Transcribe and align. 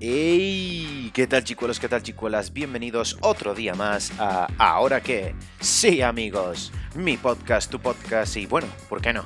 ¡Hey! 0.00 1.10
¿Qué 1.12 1.26
tal 1.26 1.42
chicuelos? 1.42 1.80
¿Qué 1.80 1.88
tal 1.88 2.04
chicuelas? 2.04 2.52
Bienvenidos 2.52 3.18
otro 3.20 3.52
día 3.52 3.74
más 3.74 4.12
a 4.20 4.46
Ahora 4.56 5.00
qué. 5.00 5.34
Sí 5.58 6.02
amigos, 6.02 6.70
mi 6.94 7.16
podcast, 7.16 7.68
tu 7.68 7.80
podcast 7.80 8.36
y 8.36 8.46
bueno, 8.46 8.68
¿por 8.88 9.00
qué 9.00 9.12
no? 9.12 9.24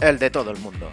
El 0.00 0.18
de 0.18 0.30
todo 0.30 0.50
el 0.50 0.56
mundo. 0.60 0.88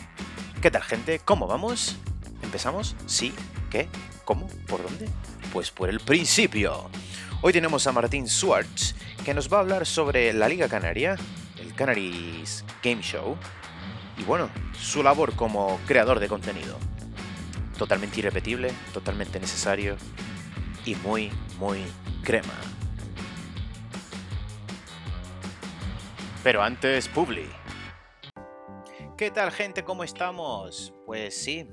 ¿Qué 0.61 0.69
tal 0.69 0.83
gente? 0.83 1.21
¿Cómo 1.23 1.47
vamos? 1.47 1.95
¿Empezamos? 2.43 2.97
¿Sí? 3.05 3.33
¿Qué? 3.69 3.87
¿Cómo? 4.25 4.49
¿Por 4.67 4.83
dónde? 4.83 5.07
Pues 5.53 5.71
por 5.71 5.89
el 5.89 6.01
principio. 6.01 6.89
Hoy 7.41 7.53
tenemos 7.53 7.87
a 7.87 7.93
Martín 7.93 8.27
Swartz, 8.27 8.95
que 9.23 9.33
nos 9.33 9.51
va 9.51 9.59
a 9.59 9.61
hablar 9.61 9.85
sobre 9.85 10.33
la 10.33 10.49
Liga 10.49 10.67
Canaria, 10.67 11.15
el 11.57 11.73
Canaries 11.73 12.65
Game 12.83 13.01
Show, 13.01 13.37
y 14.17 14.23
bueno, 14.23 14.49
su 14.77 15.01
labor 15.01 15.35
como 15.37 15.79
creador 15.87 16.19
de 16.19 16.27
contenido 16.27 16.77
totalmente 17.81 18.19
irrepetible, 18.19 18.71
totalmente 18.93 19.39
necesario 19.39 19.97
y 20.85 20.93
muy, 20.97 21.31
muy 21.57 21.79
crema. 22.23 22.53
Pero 26.43 26.61
antes, 26.61 27.07
Publi. 27.07 27.49
¿Qué 29.17 29.31
tal 29.31 29.49
gente? 29.49 29.83
¿Cómo 29.83 30.03
estamos? 30.03 30.93
Pues 31.07 31.35
sí, 31.35 31.67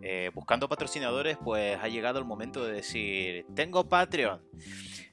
eh, 0.00 0.30
buscando 0.32 0.68
patrocinadores, 0.68 1.38
pues 1.42 1.76
ha 1.82 1.88
llegado 1.88 2.20
el 2.20 2.24
momento 2.24 2.64
de 2.64 2.74
decir, 2.74 3.44
tengo 3.52 3.88
Patreon. 3.88 4.40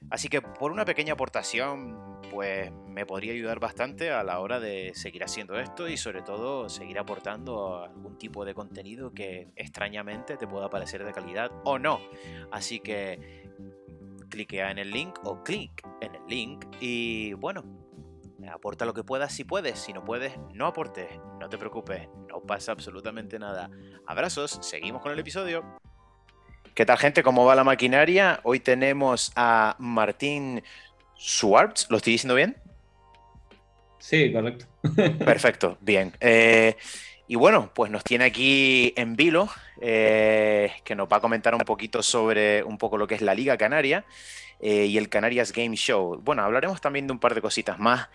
Así 0.09 0.27
que 0.29 0.41
por 0.41 0.71
una 0.71 0.85
pequeña 0.85 1.13
aportación 1.13 2.09
pues 2.29 2.71
me 2.87 3.05
podría 3.05 3.33
ayudar 3.33 3.59
bastante 3.59 4.11
a 4.11 4.23
la 4.23 4.39
hora 4.39 4.59
de 4.59 4.91
seguir 4.93 5.23
haciendo 5.23 5.59
esto 5.59 5.87
y 5.87 5.97
sobre 5.97 6.21
todo 6.21 6.69
seguir 6.69 6.99
aportando 6.99 7.83
algún 7.83 8.17
tipo 8.17 8.45
de 8.45 8.53
contenido 8.53 9.13
que 9.13 9.49
extrañamente 9.55 10.37
te 10.37 10.47
pueda 10.47 10.69
parecer 10.69 11.03
de 11.03 11.11
calidad 11.11 11.51
o 11.63 11.79
no. 11.79 11.99
Así 12.51 12.79
que 12.79 13.49
cliquea 14.29 14.71
en 14.71 14.77
el 14.77 14.91
link 14.91 15.17
o 15.23 15.43
clic 15.43 15.83
en 16.01 16.15
el 16.15 16.21
link 16.27 16.65
y 16.79 17.33
bueno, 17.33 17.63
aporta 18.51 18.85
lo 18.85 18.93
que 18.93 19.03
puedas 19.03 19.33
si 19.33 19.43
puedes, 19.43 19.79
si 19.79 19.93
no 19.93 20.03
puedes, 20.03 20.37
no 20.53 20.67
aportes, 20.67 21.09
no 21.39 21.49
te 21.49 21.57
preocupes, 21.57 22.07
no 22.27 22.41
pasa 22.41 22.71
absolutamente 22.71 23.39
nada. 23.39 23.69
Abrazos, 24.05 24.59
seguimos 24.61 25.01
con 25.01 25.11
el 25.11 25.19
episodio. 25.19 25.63
¿Qué 26.79 26.85
tal 26.85 26.97
gente? 26.97 27.23
¿Cómo 27.23 27.43
va 27.43 27.55
la 27.55 27.65
maquinaria? 27.65 28.39
Hoy 28.43 28.61
tenemos 28.61 29.33
a 29.35 29.75
Martín 29.79 30.63
Schwartz, 31.19 31.87
¿lo 31.89 31.97
estoy 31.97 32.13
diciendo 32.13 32.35
bien? 32.35 32.55
Sí, 33.97 34.31
correcto. 34.31 34.65
Perfecto, 35.25 35.77
bien. 35.81 36.13
Eh, 36.21 36.77
y 37.27 37.35
bueno, 37.35 37.69
pues 37.75 37.91
nos 37.91 38.05
tiene 38.05 38.23
aquí 38.23 38.93
en 38.95 39.17
vilo, 39.17 39.49
eh, 39.81 40.71
que 40.85 40.95
nos 40.95 41.09
va 41.09 41.17
a 41.17 41.19
comentar 41.19 41.53
un 41.53 41.65
poquito 41.65 42.01
sobre 42.01 42.63
un 42.63 42.77
poco 42.77 42.97
lo 42.97 43.07
que 43.07 43.15
es 43.15 43.21
la 43.21 43.35
Liga 43.35 43.57
Canaria 43.57 44.05
eh, 44.61 44.85
y 44.85 44.97
el 44.97 45.09
Canarias 45.09 45.51
Game 45.51 45.75
Show. 45.75 46.21
Bueno, 46.23 46.43
hablaremos 46.43 46.79
también 46.79 47.07
de 47.07 47.11
un 47.11 47.19
par 47.19 47.35
de 47.35 47.41
cositas 47.41 47.77
más 47.77 48.07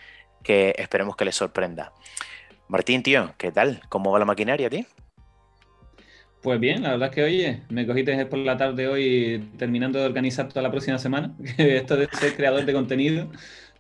que 0.43 0.75
esperemos 0.79 1.17
que 1.17 1.27
les 1.27 1.37
sorprenda. 1.37 1.93
Martín, 2.69 3.03
tío, 3.03 3.35
¿qué 3.37 3.53
tal? 3.53 3.83
¿Cómo 3.91 4.11
va 4.11 4.19
la 4.19 4.25
maquinaria, 4.25 4.71
tío? 4.71 4.87
Pues 6.45 6.61
bien, 6.61 6.83
la 6.83 6.91
verdad 6.91 7.09
es 7.09 7.15
que, 7.15 7.23
oye, 7.23 7.63
me 7.71 7.87
cogiste 7.87 8.27
por 8.27 8.39
la 8.39 8.59
tarde 8.59 8.87
hoy 8.87 9.49
terminando 9.57 9.99
de 9.99 10.05
organizar 10.05 10.47
toda 10.47 10.61
la 10.61 10.71
próxima 10.71 10.99
semana. 10.99 11.35
Esto 11.57 11.97
de 11.97 12.07
ser 12.13 12.37
creador 12.37 12.67
de 12.67 12.73
contenido 12.75 13.31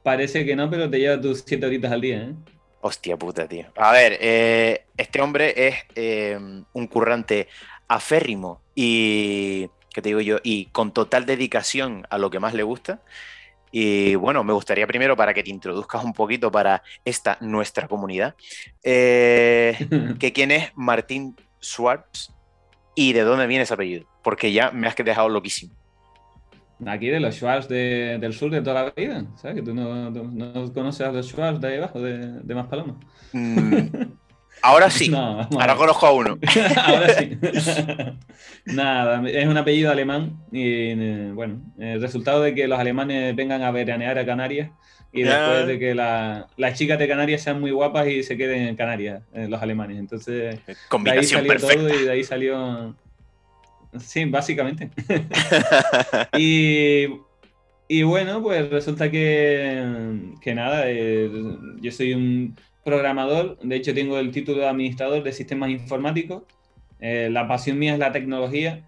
parece 0.02 0.46
que 0.46 0.56
no, 0.56 0.70
pero 0.70 0.88
te 0.88 0.98
lleva 0.98 1.20
tus 1.20 1.44
siete 1.46 1.66
horitas 1.66 1.92
al 1.92 2.00
día, 2.00 2.22
¿eh? 2.22 2.32
Hostia 2.80 3.18
puta, 3.18 3.46
tío. 3.46 3.66
A 3.76 3.92
ver, 3.92 4.16
eh, 4.18 4.86
este 4.96 5.20
hombre 5.20 5.52
es 5.54 5.74
eh, 5.94 6.38
un 6.72 6.86
currante 6.86 7.48
aférrimo 7.86 8.62
y, 8.74 9.68
¿qué 9.92 10.00
te 10.00 10.08
digo 10.08 10.22
yo? 10.22 10.38
Y 10.42 10.64
con 10.66 10.90
total 10.94 11.27
dedicación 11.27 12.06
a 12.08 12.16
lo 12.16 12.30
que 12.30 12.40
más 12.40 12.55
le 12.55 12.62
gusta. 12.62 13.02
Y 13.72 14.14
bueno, 14.14 14.42
me 14.42 14.55
gustaría 14.55 14.86
primero 14.86 15.18
para 15.18 15.34
que 15.34 15.42
te 15.42 15.50
introduzcas 15.50 16.02
un 16.02 16.14
poquito 16.14 16.50
para 16.50 16.83
esta 17.05 17.36
nuestra 17.42 17.89
comunidad, 17.89 18.34
eh, 18.83 19.77
que 20.18 20.33
quién 20.33 20.50
es 20.50 20.72
Martín 20.74 21.36
Schwartz 21.60 22.33
y 22.94 23.12
de 23.12 23.22
dónde 23.22 23.46
viene 23.46 23.64
ese 23.64 23.74
apellido, 23.74 24.06
porque 24.22 24.52
ya 24.52 24.70
me 24.70 24.86
has 24.86 24.96
dejado 24.96 25.28
loquísimo. 25.28 25.74
Aquí 26.86 27.06
de 27.06 27.20
los 27.20 27.36
Schwarz 27.36 27.68
del 27.68 28.32
sur 28.34 28.50
de 28.50 28.60
toda 28.60 28.84
la 28.84 28.90
vida, 28.90 29.24
¿sabes? 29.36 29.56
Que 29.56 29.62
tú 29.62 29.74
no, 29.74 30.72
conoces 30.72 31.06
a 31.06 31.12
los 31.12 31.27
Schwarz 31.28 31.60
de 31.60 31.68
ahí 31.68 31.77
abajo, 31.78 32.00
de, 32.00 32.40
de 32.42 32.54
Maspalomas. 32.54 32.96
Mm, 33.33 33.86
ahora 34.60 34.90
sí, 34.90 35.12
ahora 35.14 35.77
conozco 35.77 36.06
a 36.06 36.12
uno. 36.12 36.38
ahora 36.77 37.08
sí. 37.14 37.38
Nada, 38.74 39.28
es 39.28 39.46
un 39.46 39.56
apellido 39.56 39.90
alemán 39.90 40.40
y 40.50 40.90
eh, 40.90 41.30
bueno, 41.33 41.62
el 41.78 42.00
resultado 42.00 42.42
de 42.42 42.54
que 42.54 42.66
los 42.66 42.78
alemanes 42.78 43.34
vengan 43.36 43.62
a 43.62 43.70
veranear 43.70 44.18
a 44.18 44.27
Canarias 44.27 44.70
y 45.14 45.23
después 45.23 45.67
de 45.69 45.79
que 45.79 45.95
las 45.95 46.79
chicas 46.79 46.98
de 46.98 47.07
Canarias 47.07 47.42
sean 47.42 47.61
muy 47.61 47.70
guapas 47.70 48.08
y 48.08 48.25
se 48.25 48.36
queden 48.36 48.67
en 48.67 48.75
Canarias, 48.75 49.23
eh, 49.33 49.47
los 49.48 49.63
alemanes. 49.63 49.98
Entonces, 49.98 50.58
de 50.67 51.11
ahí 51.11 51.23
salió 51.23 51.57
todo 51.57 51.89
y 51.89 52.05
de 52.05 52.11
ahí 52.11 52.25
salió. 52.25 52.97
Sí, 54.01 54.25
básicamente. 54.25 54.91
y, 56.36 57.07
y, 57.86 58.02
bueno, 58.02 58.42
pues 58.42 58.69
resulta 58.70 59.08
que, 59.08 60.19
que 60.42 60.55
nada, 60.55 60.83
eh, 60.86 61.31
yo 61.81 61.92
soy 61.92 62.14
un 62.14 62.57
programador, 62.85 63.57
de 63.61 63.77
hecho 63.77 63.95
tengo 63.95 64.19
el 64.19 64.33
título 64.33 64.63
de 64.63 64.69
administrador 64.69 65.23
de 65.23 65.33
sistemas 65.33 65.70
informáticos. 65.70 66.42
Eh, 66.98 67.29
la 67.31 67.46
pasión 67.46 67.79
mía 67.79 67.92
es 67.92 68.01
la 68.01 68.11
tecnología 68.11 68.83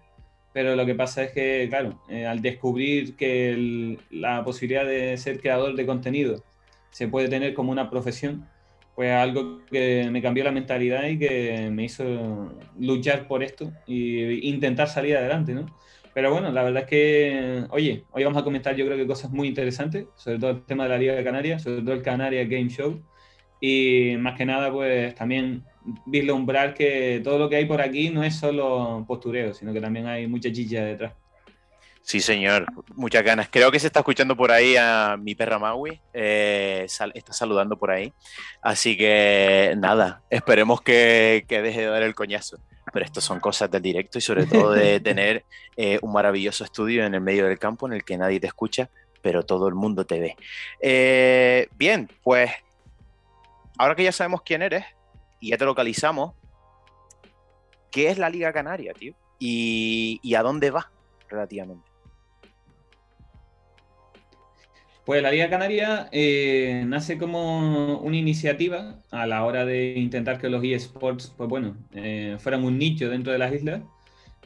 pero 0.57 0.75
lo 0.75 0.87
que 0.87 0.95
pasa 0.95 1.21
es 1.21 1.33
que, 1.33 1.67
claro, 1.69 2.01
eh, 2.09 2.25
al 2.25 2.41
descubrir 2.41 3.15
que 3.15 3.95
la 4.09 4.43
posibilidad 4.43 4.87
de 4.87 5.15
ser 5.17 5.39
creador 5.39 5.75
de 5.75 5.85
contenido 5.85 6.43
se 6.89 7.07
puede 7.07 7.29
tener 7.29 7.53
como 7.53 7.71
una 7.71 7.91
profesión, 7.91 8.47
pues 8.95 9.11
algo 9.11 9.63
que 9.67 10.09
me 10.09 10.19
cambió 10.19 10.43
la 10.43 10.51
mentalidad 10.51 11.05
y 11.05 11.19
que 11.19 11.69
me 11.71 11.83
hizo 11.83 12.51
luchar 12.79 13.27
por 13.27 13.43
esto 13.43 13.71
e 13.87 14.39
intentar 14.41 14.87
salir 14.87 15.15
adelante, 15.15 15.53
¿no? 15.53 15.67
Pero 16.15 16.31
bueno, 16.31 16.51
la 16.51 16.63
verdad 16.63 16.85
es 16.85 16.89
que, 16.89 17.63
oye, 17.69 18.05
hoy 18.09 18.23
vamos 18.23 18.41
a 18.41 18.43
comentar 18.43 18.75
yo 18.75 18.87
creo 18.87 18.97
que 18.97 19.05
cosas 19.05 19.29
muy 19.29 19.47
interesantes, 19.47 20.07
sobre 20.15 20.39
todo 20.39 20.49
el 20.49 20.65
tema 20.65 20.85
de 20.85 20.89
la 20.89 20.97
Liga 20.97 21.13
de 21.13 21.23
Canarias, 21.23 21.61
sobre 21.61 21.83
todo 21.83 21.93
el 21.93 22.01
Canarias 22.01 22.49
Game 22.49 22.69
Show, 22.69 22.99
y 23.61 24.15
más 24.17 24.35
que 24.35 24.47
nada, 24.47 24.71
pues 24.71 25.13
también 25.13 25.65
vislumbrar 26.05 26.73
que 26.73 27.21
todo 27.23 27.37
lo 27.37 27.49
que 27.49 27.57
hay 27.57 27.65
por 27.65 27.81
aquí 27.81 28.09
no 28.09 28.23
es 28.23 28.35
solo 28.35 29.05
postureo, 29.07 29.53
sino 29.53 29.73
que 29.73 29.81
también 29.81 30.07
hay 30.07 30.27
mucha 30.27 30.51
chicha 30.51 30.83
detrás. 30.83 31.13
Sí, 32.07 32.21
señor, 32.21 32.65
muchas 32.95 33.21
ganas. 33.21 33.49
Creo 33.51 33.69
que 33.69 33.81
se 33.81 33.87
está 33.87 33.99
escuchando 33.99 34.37
por 34.37 34.49
ahí 34.49 34.77
a 34.77 35.17
mi 35.19 35.35
perra 35.35 35.59
Maui, 35.59 35.99
eh, 36.13 36.87
está 37.13 37.33
saludando 37.33 37.77
por 37.77 37.91
ahí. 37.91 38.13
Así 38.61 38.95
que 38.95 39.75
nada, 39.77 40.21
esperemos 40.29 40.81
que, 40.81 41.43
deje 41.49 41.81
de 41.81 41.87
dar 41.87 42.03
el 42.03 42.15
coñazo. 42.15 42.59
Pero 42.93 43.05
esto 43.05 43.19
son 43.19 43.41
cosas 43.41 43.69
del 43.69 43.81
directo 43.81 44.19
y 44.19 44.21
sobre 44.21 44.45
todo 44.45 44.71
de 44.71 44.99
tener 45.01 45.43
eh, 45.75 45.99
un 46.01 46.13
maravilloso 46.13 46.63
estudio 46.63 47.05
en 47.05 47.13
el 47.13 47.19
medio 47.19 47.45
del 47.45 47.59
campo 47.59 47.87
en 47.87 47.93
el 47.93 48.05
que 48.05 48.17
nadie 48.17 48.39
te 48.39 48.47
escucha, 48.47 48.89
pero 49.21 49.43
todo 49.43 49.67
el 49.67 49.75
mundo 49.75 50.05
te 50.05 50.21
ve. 50.21 50.37
Eh, 50.79 51.67
bien, 51.75 52.09
pues 52.23 52.51
ahora 53.77 53.95
que 53.95 54.05
ya 54.05 54.13
sabemos 54.13 54.43
quién 54.43 54.61
eres, 54.61 54.85
y 55.39 55.49
ya 55.49 55.57
te 55.57 55.65
localizamos, 55.65 56.33
¿qué 57.91 58.09
es 58.09 58.17
la 58.17 58.29
Liga 58.29 58.51
Canaria, 58.53 58.93
tío? 58.93 59.13
¿Y, 59.39 60.33
a 60.35 60.41
dónde 60.41 60.71
va 60.71 60.91
relativamente? 61.29 61.89
Pues 65.05 65.21
la 65.21 65.31
Liga 65.31 65.49
Canaria 65.49 66.09
eh, 66.11 66.83
nace 66.85 67.17
como 67.17 67.99
una 67.99 68.17
iniciativa 68.17 68.99
a 69.09 69.25
la 69.25 69.45
hora 69.45 69.65
de 69.65 69.93
intentar 69.93 70.37
que 70.37 70.49
los 70.49 70.63
eSports, 70.63 71.33
pues 71.37 71.49
bueno, 71.49 71.77
eh, 71.93 72.35
fueran 72.39 72.65
un 72.65 72.77
nicho 72.77 73.09
dentro 73.09 73.31
de 73.31 73.39
las 73.39 73.53
islas 73.53 73.81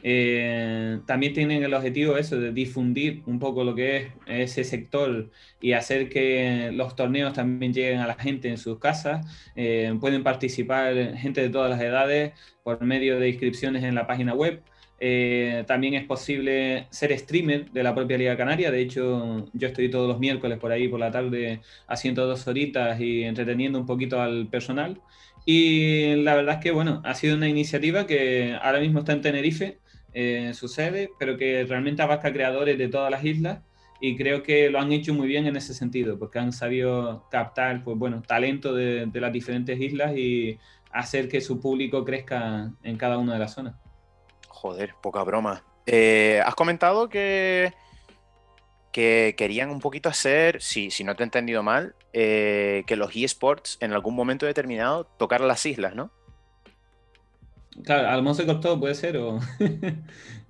eh, 0.02 1.00
también 1.06 1.32
tienen 1.32 1.62
el 1.62 1.74
objetivo 1.74 2.16
eso 2.16 2.38
de 2.38 2.52
difundir 2.52 3.22
un 3.26 3.38
poco 3.38 3.62
lo 3.64 3.74
que 3.74 3.96
es 3.96 4.06
ese 4.26 4.64
sector 4.64 5.30
y 5.60 5.72
hacer 5.72 6.08
que 6.08 6.70
los 6.72 6.96
torneos 6.96 7.32
también 7.32 7.72
lleguen 7.72 8.00
a 8.00 8.06
la 8.06 8.14
gente 8.14 8.48
en 8.48 8.58
sus 8.58 8.78
casas. 8.78 9.26
Eh, 9.56 9.96
pueden 10.00 10.22
participar 10.24 11.16
gente 11.16 11.40
de 11.42 11.50
todas 11.50 11.70
las 11.70 11.80
edades 11.80 12.32
por 12.64 12.82
medio 12.82 13.18
de 13.20 13.28
inscripciones 13.30 13.84
en 13.84 13.94
la 13.94 14.06
página 14.06 14.34
web. 14.34 14.62
Eh, 15.04 15.64
también 15.66 15.94
es 15.94 16.04
posible 16.04 16.86
ser 16.90 17.16
streamer 17.18 17.70
de 17.72 17.82
la 17.82 17.94
propia 17.94 18.18
Liga 18.18 18.36
Canaria. 18.36 18.70
De 18.70 18.80
hecho, 18.80 19.46
yo 19.52 19.68
estoy 19.68 19.90
todos 19.90 20.08
los 20.08 20.18
miércoles 20.20 20.58
por 20.58 20.72
ahí 20.72 20.88
por 20.88 21.00
la 21.00 21.10
tarde 21.10 21.60
haciendo 21.88 22.26
dos 22.26 22.46
horitas 22.46 23.00
y 23.00 23.24
entreteniendo 23.24 23.78
un 23.80 23.86
poquito 23.86 24.20
al 24.20 24.48
personal. 24.48 25.00
Y 25.44 26.14
la 26.22 26.36
verdad 26.36 26.56
es 26.56 26.60
que, 26.62 26.70
bueno, 26.70 27.02
ha 27.04 27.14
sido 27.14 27.36
una 27.36 27.48
iniciativa 27.48 28.06
que 28.06 28.56
ahora 28.62 28.78
mismo 28.80 29.00
está 29.00 29.12
en 29.12 29.22
Tenerife 29.22 29.81
eh, 30.12 30.52
sucede, 30.54 31.10
pero 31.18 31.36
que 31.36 31.64
realmente 31.64 32.02
abarca 32.02 32.32
creadores 32.32 32.78
de 32.78 32.88
todas 32.88 33.10
las 33.10 33.24
islas 33.24 33.60
y 34.00 34.16
creo 34.16 34.42
que 34.42 34.68
lo 34.68 34.80
han 34.80 34.90
hecho 34.90 35.14
muy 35.14 35.28
bien 35.28 35.46
en 35.46 35.56
ese 35.56 35.74
sentido, 35.74 36.18
porque 36.18 36.40
han 36.40 36.52
sabido 36.52 37.28
captar, 37.30 37.84
pues 37.84 37.96
bueno, 37.96 38.20
talento 38.20 38.74
de, 38.74 39.08
las 39.14 39.32
diferentes 39.32 39.80
islas 39.80 40.16
y 40.16 40.58
hacer 40.90 41.28
que 41.28 41.40
su 41.40 41.60
público 41.60 42.04
crezca 42.04 42.72
en 42.82 42.96
cada 42.96 43.16
una 43.18 43.34
de 43.34 43.38
las 43.38 43.54
zonas. 43.54 43.76
Joder, 44.48 44.94
poca 45.00 45.22
broma. 45.22 45.64
Eh, 45.86 46.42
has 46.44 46.56
comentado 46.56 47.08
que, 47.08 47.72
que 48.90 49.34
querían 49.38 49.70
un 49.70 49.78
poquito 49.78 50.08
hacer, 50.08 50.60
si, 50.60 50.90
si 50.90 51.04
no 51.04 51.14
te 51.14 51.22
he 51.22 51.24
entendido 51.24 51.62
mal, 51.62 51.94
eh, 52.12 52.82
que 52.88 52.96
los 52.96 53.14
eSports 53.14 53.78
en 53.80 53.92
algún 53.92 54.16
momento 54.16 54.46
determinado 54.46 55.04
tocaran 55.04 55.46
las 55.46 55.64
islas, 55.64 55.94
¿no? 55.94 56.10
Claro, 57.84 58.08
a 58.08 58.16
lo 58.16 58.22
mejor 58.22 58.36
se 58.36 58.46
cortó, 58.46 58.78
puede 58.78 58.94
ser. 58.94 59.16
O... 59.16 59.40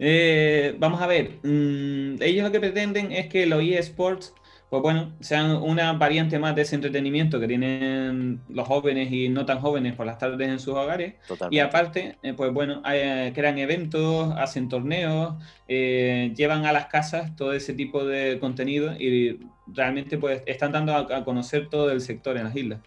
Eh, 0.04 0.74
vamos 0.80 1.00
a 1.00 1.06
ver. 1.06 1.38
Mm, 1.44 2.20
ellos 2.20 2.44
lo 2.44 2.50
que 2.50 2.58
pretenden 2.58 3.12
es 3.12 3.28
que 3.28 3.46
los 3.46 3.62
eSports, 3.62 4.34
pues 4.68 4.82
bueno, 4.82 5.14
sean 5.20 5.52
una 5.62 5.92
variante 5.92 6.40
más 6.40 6.56
de 6.56 6.62
ese 6.62 6.74
entretenimiento 6.74 7.38
que 7.38 7.46
tienen 7.46 8.40
los 8.48 8.66
jóvenes 8.66 9.12
y 9.12 9.28
no 9.28 9.46
tan 9.46 9.60
jóvenes 9.60 9.94
por 9.94 10.06
las 10.06 10.18
tardes 10.18 10.48
en 10.48 10.58
sus 10.58 10.74
hogares. 10.74 11.14
Y 11.50 11.60
aparte, 11.60 12.18
eh, 12.24 12.34
pues 12.34 12.52
bueno, 12.52 12.82
crean 12.82 13.58
eventos, 13.58 14.34
hacen 14.36 14.68
torneos, 14.68 15.36
eh, 15.68 16.32
llevan 16.34 16.66
a 16.66 16.72
las 16.72 16.86
casas 16.86 17.36
todo 17.36 17.52
ese 17.52 17.72
tipo 17.72 18.04
de 18.04 18.40
contenido 18.40 18.94
y 18.98 19.38
realmente 19.68 20.18
pues 20.18 20.42
están 20.46 20.72
dando 20.72 20.96
a 20.96 21.24
conocer 21.24 21.68
todo 21.68 21.92
el 21.92 22.00
sector 22.00 22.36
en 22.38 22.44
las 22.44 22.56
islas. 22.56 22.80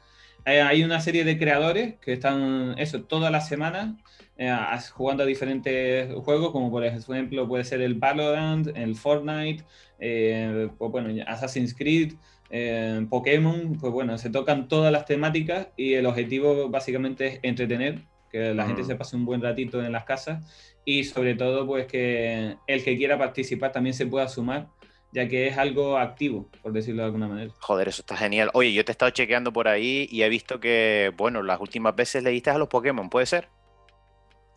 Hay 0.45 0.83
una 0.83 1.01
serie 1.01 1.23
de 1.23 1.39
creadores 1.39 1.95
que 1.95 2.13
están, 2.13 2.75
eso, 2.77 3.01
todas 3.01 3.31
las 3.31 3.47
semanas 3.47 3.95
eh, 4.37 4.53
jugando 4.91 5.23
a 5.23 5.25
diferentes 5.25 6.13
juegos, 6.23 6.51
como 6.51 6.69
por 6.69 6.85
ejemplo 6.85 7.47
puede 7.47 7.63
ser 7.63 7.81
el 7.81 7.95
Valorant, 7.95 8.67
el 8.75 8.95
Fortnite, 8.95 9.63
eh, 9.97 10.69
pues 10.77 10.91
bueno, 10.91 11.23
Assassin's 11.25 11.73
Creed, 11.73 12.13
eh, 12.49 13.05
Pokémon, 13.09 13.77
pues 13.79 13.91
bueno, 13.91 14.17
se 14.17 14.29
tocan 14.29 14.67
todas 14.67 14.91
las 14.91 15.05
temáticas 15.05 15.69
y 15.77 15.93
el 15.93 16.05
objetivo 16.05 16.69
básicamente 16.69 17.27
es 17.27 17.39
entretener, 17.41 18.03
que 18.29 18.53
la 18.53 18.67
gente 18.67 18.83
se 18.83 18.95
pase 18.95 19.15
un 19.15 19.25
buen 19.25 19.41
ratito 19.41 19.83
en 19.83 19.93
las 19.93 20.03
casas 20.03 20.43
y 20.83 21.05
sobre 21.05 21.35
todo 21.35 21.65
pues 21.65 21.87
que 21.87 22.57
el 22.67 22.83
que 22.83 22.97
quiera 22.97 23.17
participar 23.17 23.71
también 23.71 23.93
se 23.93 24.05
pueda 24.05 24.27
sumar 24.27 24.67
ya 25.15 25.29
que 25.29 25.47
es 25.47 25.57
algo 25.57 25.97
activo, 25.97 26.49
por 26.61 26.73
decirlo 26.73 27.01
de 27.01 27.05
alguna 27.05 27.29
manera. 27.29 27.53
Joder, 27.59 27.87
eso 27.87 28.01
está 28.01 28.17
genial. 28.17 28.49
Oye, 28.53 28.73
yo 28.73 28.83
te 28.83 28.91
he 28.91 28.93
estado 28.93 29.11
chequeando 29.11 29.53
por 29.53 29.69
ahí 29.69 30.09
y 30.11 30.23
he 30.23 30.29
visto 30.29 30.59
que, 30.59 31.13
bueno, 31.15 31.41
las 31.41 31.61
últimas 31.61 31.95
veces 31.95 32.21
le 32.21 32.31
diste 32.31 32.49
a 32.49 32.57
los 32.57 32.67
Pokémon, 32.67 33.09
¿puede 33.09 33.25
ser? 33.25 33.47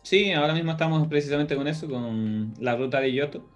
Sí, 0.03 0.33
ahora 0.33 0.53
mismo 0.53 0.71
estamos 0.71 1.07
precisamente 1.07 1.55
con 1.55 1.69
eso, 1.69 1.87
con 1.87 2.53
la 2.59 2.75
ruta 2.75 2.99
de 2.99 3.13
Yoto. 3.13 3.49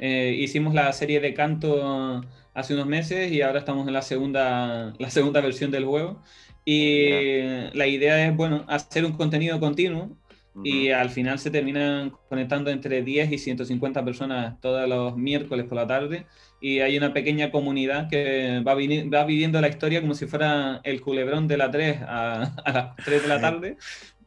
Eh, 0.00 0.34
hicimos 0.36 0.74
la 0.74 0.92
serie 0.92 1.20
de 1.20 1.32
canto 1.32 2.22
hace 2.54 2.74
unos 2.74 2.86
meses 2.86 3.30
y 3.30 3.40
ahora 3.40 3.60
estamos 3.60 3.86
en 3.86 3.92
la 3.92 4.02
segunda, 4.02 4.94
la 4.98 5.10
segunda 5.10 5.40
versión 5.40 5.70
del 5.70 5.84
juego. 5.84 6.24
Y 6.64 7.40
la 7.72 7.86
idea 7.86 8.26
es, 8.26 8.36
bueno, 8.36 8.64
hacer 8.66 9.04
un 9.04 9.12
contenido 9.12 9.60
continuo 9.60 10.10
y 10.64 10.90
al 10.90 11.10
final 11.10 11.38
se 11.38 11.50
terminan 11.50 12.12
conectando 12.28 12.70
entre 12.70 13.02
10 13.02 13.32
y 13.32 13.38
150 13.38 14.04
personas 14.04 14.60
todos 14.60 14.88
los 14.88 15.16
miércoles 15.16 15.66
por 15.66 15.76
la 15.76 15.86
tarde 15.86 16.26
y 16.60 16.80
hay 16.80 16.96
una 16.96 17.12
pequeña 17.12 17.50
comunidad 17.50 18.08
que 18.08 18.62
va, 18.66 18.74
va 18.74 19.24
viviendo 19.24 19.60
la 19.60 19.68
historia 19.68 20.00
como 20.00 20.14
si 20.14 20.26
fuera 20.26 20.80
el 20.84 21.00
culebrón 21.00 21.46
de 21.48 21.56
la 21.56 21.70
3 21.70 22.02
a, 22.02 22.42
a 22.64 22.72
las 22.72 22.96
3 23.04 23.22
de 23.22 23.28
la 23.28 23.40
tarde, 23.40 23.76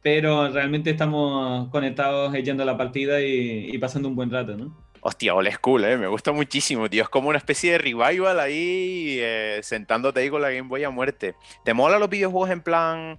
pero 0.02 0.48
realmente 0.50 0.90
estamos 0.90 1.68
conectados 1.68 2.34
echando 2.34 2.64
la 2.64 2.76
partida 2.76 3.20
y, 3.20 3.76
pasando 3.78 4.08
un 4.08 4.16
buen 4.16 4.30
rato, 4.30 4.56
¿no? 4.56 4.76
Hostia, 5.00 5.34
old 5.34 5.50
school, 5.50 5.84
¿eh? 5.84 5.96
Me 5.96 6.06
gusta 6.06 6.30
muchísimo, 6.30 6.88
tío. 6.88 7.02
Es 7.02 7.08
como 7.08 7.28
una 7.28 7.38
especie 7.38 7.72
de 7.72 7.78
revival 7.78 8.38
ahí, 8.38 9.16
eh, 9.20 9.58
sentándote 9.62 10.20
ahí 10.20 10.30
con 10.30 10.40
la 10.40 10.50
Game 10.50 10.68
Boy 10.68 10.84
a 10.84 10.90
muerte. 10.90 11.34
¿Te 11.64 11.74
mola 11.74 11.98
los 11.98 12.08
videojuegos 12.08 12.50
en 12.50 12.60
plan 12.60 13.18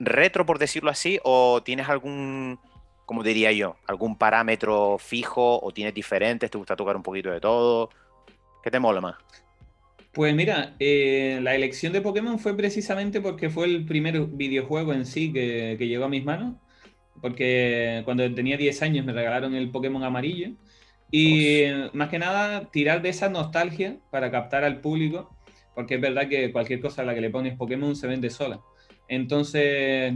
retro, 0.00 0.46
por 0.46 0.58
decirlo 0.58 0.90
así? 0.90 1.20
¿O 1.22 1.62
tienes 1.62 1.88
algún, 1.88 2.58
como 3.06 3.22
diría 3.22 3.52
yo, 3.52 3.76
algún 3.86 4.16
parámetro 4.16 4.98
fijo 4.98 5.60
o 5.62 5.70
tienes 5.72 5.94
diferentes? 5.94 6.50
¿Te 6.50 6.58
gusta 6.58 6.74
tocar 6.74 6.96
un 6.96 7.02
poquito 7.02 7.30
de 7.30 7.40
todo? 7.40 7.90
¿Qué 8.62 8.70
te 8.70 8.80
mola 8.80 9.00
más? 9.00 9.16
Pues 10.12 10.34
mira, 10.34 10.74
eh, 10.80 11.38
la 11.42 11.54
elección 11.54 11.92
de 11.92 12.00
Pokémon 12.00 12.38
fue 12.40 12.56
precisamente 12.56 13.20
porque 13.20 13.48
fue 13.48 13.66
el 13.66 13.84
primer 13.84 14.20
videojuego 14.26 14.92
en 14.92 15.06
sí 15.06 15.32
que, 15.32 15.76
llegó 15.78 16.06
a 16.06 16.08
mis 16.08 16.24
manos. 16.24 16.56
Porque 17.20 18.02
cuando 18.04 18.32
tenía 18.34 18.56
10 18.56 18.82
años 18.82 19.04
me 19.04 19.12
regalaron 19.12 19.54
el 19.54 19.70
Pokémon 19.70 20.02
amarillo. 20.02 20.50
Y 21.12 21.64
más 21.92 22.08
que 22.08 22.18
nada, 22.18 22.70
tirar 22.70 23.02
de 23.02 23.10
esa 23.10 23.28
nostalgia 23.28 23.98
para 24.10 24.30
captar 24.30 24.64
al 24.64 24.80
público. 24.80 25.36
Porque 25.74 25.96
es 25.96 26.00
verdad 26.00 26.28
que 26.28 26.50
cualquier 26.52 26.80
cosa 26.80 27.02
a 27.02 27.04
la 27.04 27.14
que 27.14 27.20
le 27.20 27.30
pones 27.30 27.56
Pokémon 27.56 27.94
se 27.94 28.06
vende 28.08 28.30
sola. 28.30 28.60
Entonces, 29.10 30.14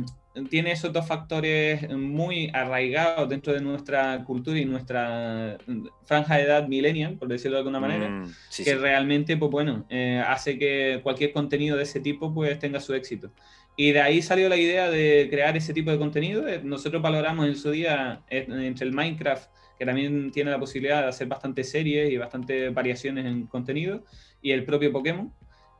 tiene 0.49 0.71
esos 0.71 0.93
dos 0.93 1.05
factores 1.05 1.91
muy 1.91 2.49
arraigados 2.55 3.29
dentro 3.29 3.53
de 3.53 3.61
nuestra 3.61 4.23
cultura 4.23 4.57
y 4.57 4.65
nuestra 4.65 5.59
franja 6.05 6.37
de 6.37 6.45
edad 6.45 6.69
millennial, 6.69 7.17
por 7.17 7.27
decirlo 7.27 7.57
de 7.57 7.61
alguna 7.63 7.81
manera, 7.81 8.09
mm, 8.09 8.33
que 8.65 8.75
realmente, 8.77 9.37
pues 9.37 9.51
bueno, 9.51 9.85
eh, 9.91 10.23
hace 10.25 10.57
que 10.57 11.01
cualquier 11.03 11.33
contenido 11.33 11.77
de 11.77 11.83
ese 11.83 11.99
tipo 11.99 12.33
pues 12.33 12.57
tenga 12.61 12.79
su 12.79 12.95
éxito. 12.95 13.33
Y 13.77 13.91
de 13.91 14.01
ahí 14.01 14.23
salió 14.23 14.49
la 14.49 14.57
idea 14.57 14.89
de 14.89 15.27
crear 15.29 15.57
ese 15.57 15.75
tipo 15.75 15.91
de 15.91 15.99
contenido. 15.99 16.47
Eh, 16.47 16.61
nosotros 16.63 17.03
valoramos 17.03 17.49
en 17.49 17.57
su 17.57 17.73
día 17.73 18.23
eh, 18.31 18.47
entre 18.49 18.87
el 18.87 18.93
Minecraft, 18.93 19.51
que 19.77 19.85
también 19.85 20.31
tiene 20.31 20.53
la 20.53 20.61
posibilidad 20.61 21.03
de 21.03 21.09
hacer 21.09 21.27
bastantes 21.27 21.69
series 21.69 22.13
y 22.13 22.17
bastantes 22.17 22.73
variaciones 22.73 23.27
en 23.27 23.47
contenido, 23.47 24.05
y 24.41 24.53
el 24.53 24.65
propio 24.65 24.93
Pokémon. 24.93 25.33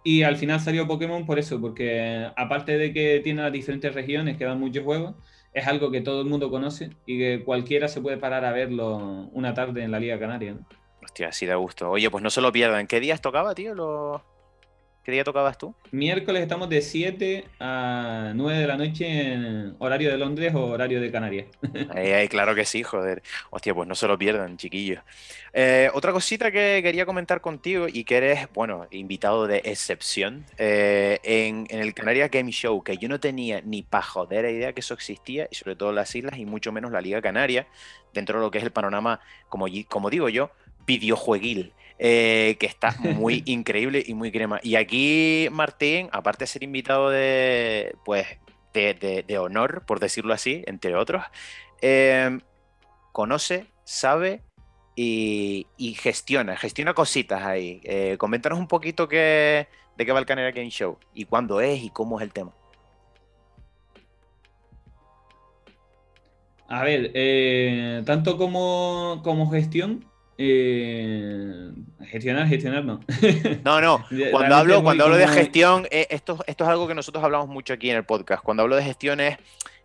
Y 0.05 0.23
al 0.23 0.37
final 0.37 0.61
salió 0.61 0.87
Pokémon 0.87 1.25
por 1.25 1.39
eso, 1.39 1.61
porque 1.61 2.29
aparte 2.37 2.77
de 2.77 2.93
que 2.93 3.21
tiene 3.25 3.43
las 3.43 3.51
diferentes 3.51 3.95
regiones 3.95 4.37
que 4.37 4.45
dan 4.45 4.61
muchos 4.61 4.85
juegos, 4.85 5.15
es 5.55 5.67
algo 5.67 5.91
que 5.91 6.03
todo 6.03 6.21
el 6.21 6.29
mundo 6.29 6.51
conoce 6.51 6.91
y 7.07 7.19
que 7.19 7.43
cualquiera 7.43 7.89
se 7.89 8.03
puede 8.03 8.19
parar 8.19 8.45
a 8.45 8.53
verlo 8.53 9.31
una 9.33 9.55
tarde 9.55 9.83
en 9.83 9.91
la 9.91 9.99
Liga 9.99 10.19
Canaria. 10.19 10.57
Hostia, 11.03 11.33
sí 11.33 11.47
da 11.47 11.55
gusto. 11.55 11.91
Oye, 11.91 12.11
pues 12.11 12.23
no 12.23 12.29
se 12.29 12.43
lo 12.43 12.53
pierdan. 12.53 12.87
¿Qué 12.87 13.01
días 13.01 13.23
tocaba, 13.23 13.55
tío? 13.55 13.75
Los, 13.75 14.21
¿Qué 15.05 15.13
día 15.13 15.23
tocabas 15.23 15.59
tú? 15.59 15.75
Miércoles 15.91 16.41
estamos 16.41 16.71
de 16.71 16.81
7 16.81 17.45
a 17.61 18.33
9 18.35 18.59
de 18.59 18.67
la 18.67 18.79
noche 18.79 19.35
en 19.35 19.77
horario 19.79 20.11
de 20.11 20.17
Londres 20.17 20.55
o 20.55 20.65
horario 20.65 20.99
de 20.99 21.13
Canarias. 21.13 21.47
Ahí, 21.95 22.27
claro 22.29 22.55
que 22.55 22.65
sí, 22.65 22.83
joder. 22.83 23.23
Hostia, 23.51 23.75
pues 23.75 23.87
no 23.87 23.95
se 23.95 24.09
lo 24.09 24.17
pierdan, 24.17 24.57
chiquillos. 24.57 25.03
Eh, 25.53 25.91
otra 25.93 26.11
cosita 26.11 26.51
que 26.51 26.81
quería 26.83 27.05
comentar 27.05 27.43
contigo 27.43 27.87
y 27.87 28.05
que 28.05 28.17
eres, 28.17 28.49
bueno, 28.55 28.87
invitado 28.93 29.47
de 29.47 29.59
excepción 29.67 30.47
eh, 30.57 31.21
en, 31.23 31.67
el 31.69 31.93
Canarias 31.93 32.31
Game 32.31 32.51
Show, 32.51 32.83
que 32.83 32.97
yo 32.97 33.11
no 33.11 33.21
tenía 33.21 33.61
ni 33.61 33.83
para 33.83 34.05
joder 34.05 34.47
idea 34.47 34.73
que 34.73 34.81
eso 34.81 34.95
existía, 34.95 35.49
y 35.51 35.55
sobre 35.55 35.77
todo 35.77 35.93
las 35.93 36.15
islas 36.15 36.39
y 36.39 36.47
mucho 36.47 36.73
menos 36.73 36.91
la 36.93 37.03
Liga 37.03 37.21
Canaria, 37.21 37.67
dentro 38.15 38.39
de 38.39 38.47
lo 38.47 38.51
que 38.51 38.57
es 38.57 38.65
el 38.65 38.73
panorama, 38.73 39.21
como, 39.51 39.67
como 39.87 40.09
digo 40.09 40.31
yo, 40.31 40.51
videojueguil. 40.87 41.75
Eh, 41.99 42.57
que 42.59 42.67
está 42.67 42.97
muy 42.99 43.43
increíble 43.47 44.03
y 44.05 44.15
muy 44.15 44.33
crema. 44.33 44.59
Y 44.63 44.77
aquí 44.77 45.49
Martín, 45.53 46.09
aparte 46.13 46.45
de 46.45 46.49
ser 46.49 46.63
invitado 46.63 47.11
de, 47.11 47.95
pues, 48.05 48.27
de, 48.73 49.39
honor, 49.39 49.85
por 49.87 50.01
decirlo 50.01 50.35
así, 50.35 50.65
entre 50.67 50.97
otros, 50.97 51.25
em, 51.81 52.41
conoce, 53.13 53.67
sabe 53.85 54.43
y, 54.97 55.67
gestiona, 56.01 56.57
gestiona 56.57 56.95
cositas 56.95 57.43
ahí. 57.45 57.81
Eh, 57.85 58.17
coméntanos 58.19 58.59
un 58.59 58.69
poquito 58.69 59.09
qué, 59.09 59.69
de 59.97 60.07
qué 60.07 60.13
va 60.13 60.19
el 60.19 60.27
Canera 60.27 60.51
Game 60.51 60.71
Show 60.71 60.99
y 61.15 61.25
cuándo 61.27 61.61
es 61.61 61.83
y 61.83 61.91
cómo 61.91 62.19
es 62.19 62.25
el 62.25 62.33
tema. 62.33 62.53
A 66.67 66.83
ver, 66.83 67.11
eh, 67.15 68.03
tanto 68.07 68.37
como, 68.37 69.21
como 69.23 69.51
gestión, 69.51 70.05
eh, 70.37 71.71
gestionar, 72.07 72.49
gestionar 72.49 72.85
no. 72.85 73.01
No, 73.65 73.81
no. 73.81 74.05
Cuando 74.31 74.55
hablo, 74.57 74.83
cuando 74.83 75.05
hablo 75.05 75.17
de 75.17 75.29
gestión, 75.29 75.87
eh, 75.91 76.07
esto, 76.11 76.39
esto 76.47 76.65
es 76.65 76.71
algo 76.71 76.89
que 76.89 76.95
nosotros 76.95 77.23
hablamos 77.23 77.49
mucho 77.49 77.73
aquí 77.75 77.91
en 77.91 77.97
el 77.97 78.05
podcast. 78.05 78.43
Cuando 78.43 78.63
hablo 78.63 78.77
de 78.77 78.83
gestión 78.83 79.21
es 79.21 79.39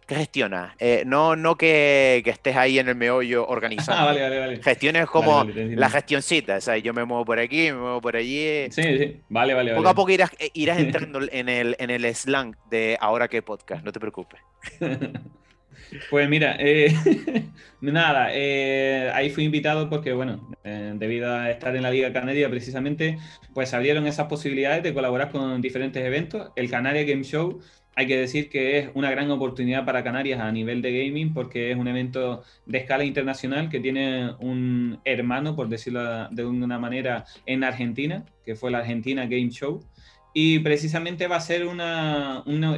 ¿qué 0.09 0.15
gestionas? 0.15 0.73
Eh, 0.79 1.03
no, 1.05 1.35
no 1.35 1.55
que, 1.55 2.23
estés 2.25 2.55
ahí 2.55 2.79
en 2.79 2.89
el 2.89 2.95
meollo 2.95 3.47
organizando. 3.47 4.01
Ah, 4.01 4.05
vale, 4.05 4.21
vale, 4.21 4.39
vale. 4.39 4.63
Gestión 4.63 4.95
es 4.95 5.05
como 5.05 5.43
la 5.45 5.89
gestioncita, 5.89 6.57
o 6.57 6.61
sea, 6.61 6.77
yo 6.77 6.95
me 6.95 7.05
muevo 7.05 7.23
por 7.23 7.39
aquí, 7.39 7.71
me 7.71 7.73
muevo 7.73 8.01
por 8.01 8.15
allí. 8.15 8.71
Sí, 8.71 8.81
sí, 8.81 9.21
vale, 9.29 9.53
vale. 9.53 9.75
Poco 9.75 9.89
a 9.89 9.93
poco 9.93 10.09
irás, 10.09 10.31
irás 10.53 10.79
entrando 10.79 11.19
en 11.31 11.47
el, 11.47 11.75
en 11.77 11.91
el 11.91 12.15
slang 12.15 12.55
de 12.71 12.97
ahora 12.99 13.27
qué 13.27 13.43
podcast, 13.43 13.85
no 13.85 13.91
te 13.91 13.99
preocupes. 13.99 14.41
Pues 16.09 16.29
mira, 16.29 16.55
eh, 16.59 16.93
nada, 17.81 18.29
eh, 18.31 19.09
ahí 19.13 19.29
fui 19.29 19.45
invitado 19.45 19.89
porque, 19.89 20.13
bueno, 20.13 20.49
eh, 20.63 20.93
debido 20.95 21.33
a 21.33 21.49
estar 21.49 21.75
en 21.75 21.83
la 21.83 21.91
Liga 21.91 22.13
Canaria 22.13 22.49
precisamente, 22.49 23.17
pues 23.53 23.73
abrieron 23.73 24.05
esas 24.05 24.27
posibilidades 24.27 24.83
de 24.83 24.93
colaborar 24.93 25.31
con 25.31 25.61
diferentes 25.61 26.03
eventos. 26.03 26.51
El 26.55 26.69
Canaria 26.69 27.03
Game 27.03 27.23
Show, 27.23 27.59
hay 27.95 28.07
que 28.07 28.17
decir 28.17 28.49
que 28.49 28.77
es 28.77 28.89
una 28.93 29.09
gran 29.09 29.29
oportunidad 29.31 29.83
para 29.85 30.03
Canarias 30.03 30.39
a 30.39 30.51
nivel 30.51 30.81
de 30.81 31.05
gaming 31.05 31.33
porque 31.33 31.71
es 31.71 31.77
un 31.77 31.87
evento 31.87 32.43
de 32.65 32.77
escala 32.77 33.03
internacional 33.03 33.69
que 33.69 33.79
tiene 33.79 34.31
un 34.39 34.99
hermano, 35.05 35.55
por 35.55 35.69
decirlo 35.69 36.29
de 36.29 36.45
una 36.45 36.79
manera, 36.79 37.25
en 37.45 37.63
Argentina, 37.63 38.25
que 38.45 38.55
fue 38.55 38.71
la 38.71 38.79
Argentina 38.79 39.23
Game 39.23 39.49
Show 39.49 39.83
y 40.33 40.59
precisamente 40.59 41.27
va 41.27 41.37
a 41.37 41.41
ser 41.41 41.65
un 41.65 41.81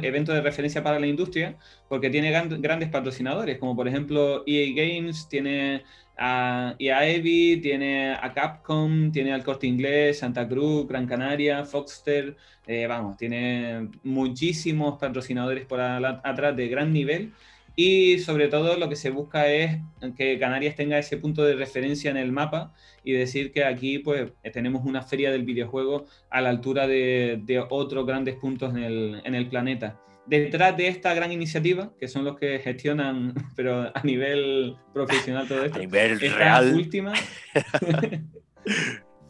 evento 0.02 0.32
de 0.32 0.40
referencia 0.40 0.82
para 0.82 0.98
la 0.98 1.06
industria 1.06 1.56
porque 1.88 2.10
tiene 2.10 2.30
grandes 2.30 2.88
patrocinadores, 2.88 3.58
como 3.58 3.76
por 3.76 3.88
ejemplo 3.88 4.42
EA 4.46 4.72
Games, 4.74 5.28
tiene 5.28 5.84
a 6.16 6.74
EA 6.78 7.22
tiene 7.60 8.14
a 8.14 8.32
Capcom, 8.32 9.10
tiene 9.12 9.32
al 9.32 9.44
Corte 9.44 9.66
Inglés, 9.66 10.18
Santa 10.18 10.46
Cruz, 10.48 10.86
Gran 10.86 11.06
Canaria, 11.06 11.64
Foxter, 11.64 12.36
eh, 12.66 12.86
vamos, 12.86 13.16
tiene 13.16 13.88
muchísimos 14.04 14.98
patrocinadores 14.98 15.66
por 15.66 15.80
atrás 15.80 16.56
de 16.56 16.68
gran 16.68 16.92
nivel 16.92 17.32
y 17.74 18.18
sobre 18.18 18.48
todo 18.48 18.76
lo 18.76 18.88
que 18.88 18.96
se 18.96 19.10
busca 19.10 19.48
es 19.48 19.80
que 20.16 20.38
Canarias 20.38 20.76
tenga 20.76 20.98
ese 20.98 21.16
punto 21.16 21.42
de 21.44 21.54
referencia 21.54 22.10
en 22.10 22.16
el 22.16 22.30
mapa 22.30 22.74
y 23.02 23.12
decir 23.12 23.52
que 23.52 23.64
aquí 23.64 23.98
pues 23.98 24.32
tenemos 24.52 24.84
una 24.84 25.02
feria 25.02 25.30
del 25.30 25.44
videojuego 25.44 26.06
a 26.30 26.40
la 26.40 26.50
altura 26.50 26.86
de, 26.86 27.64
otros 27.70 28.06
grandes 28.06 28.36
puntos 28.36 28.74
en 28.74 28.82
el, 28.82 29.22
en 29.24 29.34
el, 29.34 29.48
planeta. 29.48 29.98
Detrás 30.26 30.76
de 30.76 30.88
esta 30.88 31.14
gran 31.14 31.32
iniciativa, 31.32 31.92
que 31.98 32.08
son 32.08 32.24
los 32.24 32.38
que 32.38 32.58
gestionan, 32.58 33.34
pero 33.56 33.90
a 33.94 34.02
nivel 34.04 34.76
profesional 34.92 35.48
todo 35.48 35.64
esto, 35.64 35.78
a 35.78 35.80
nivel 35.80 36.20
real. 36.20 36.74
última, 36.74 37.12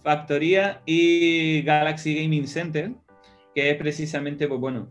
Factoría 0.02 0.82
y 0.84 1.62
Galaxy 1.62 2.16
Gaming 2.16 2.48
Center, 2.48 2.90
que 3.54 3.70
es 3.70 3.76
precisamente, 3.76 4.48
pues 4.48 4.60
bueno, 4.60 4.88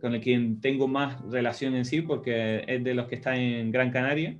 con 0.00 0.14
el 0.14 0.20
quien 0.22 0.60
tengo 0.60 0.88
más 0.88 1.20
relación 1.30 1.74
en 1.74 1.84
sí, 1.84 2.02
porque 2.02 2.64
es 2.66 2.82
de 2.82 2.94
los 2.94 3.06
que 3.08 3.16
está 3.16 3.36
en 3.36 3.70
Gran 3.70 3.90
Canaria. 3.90 4.38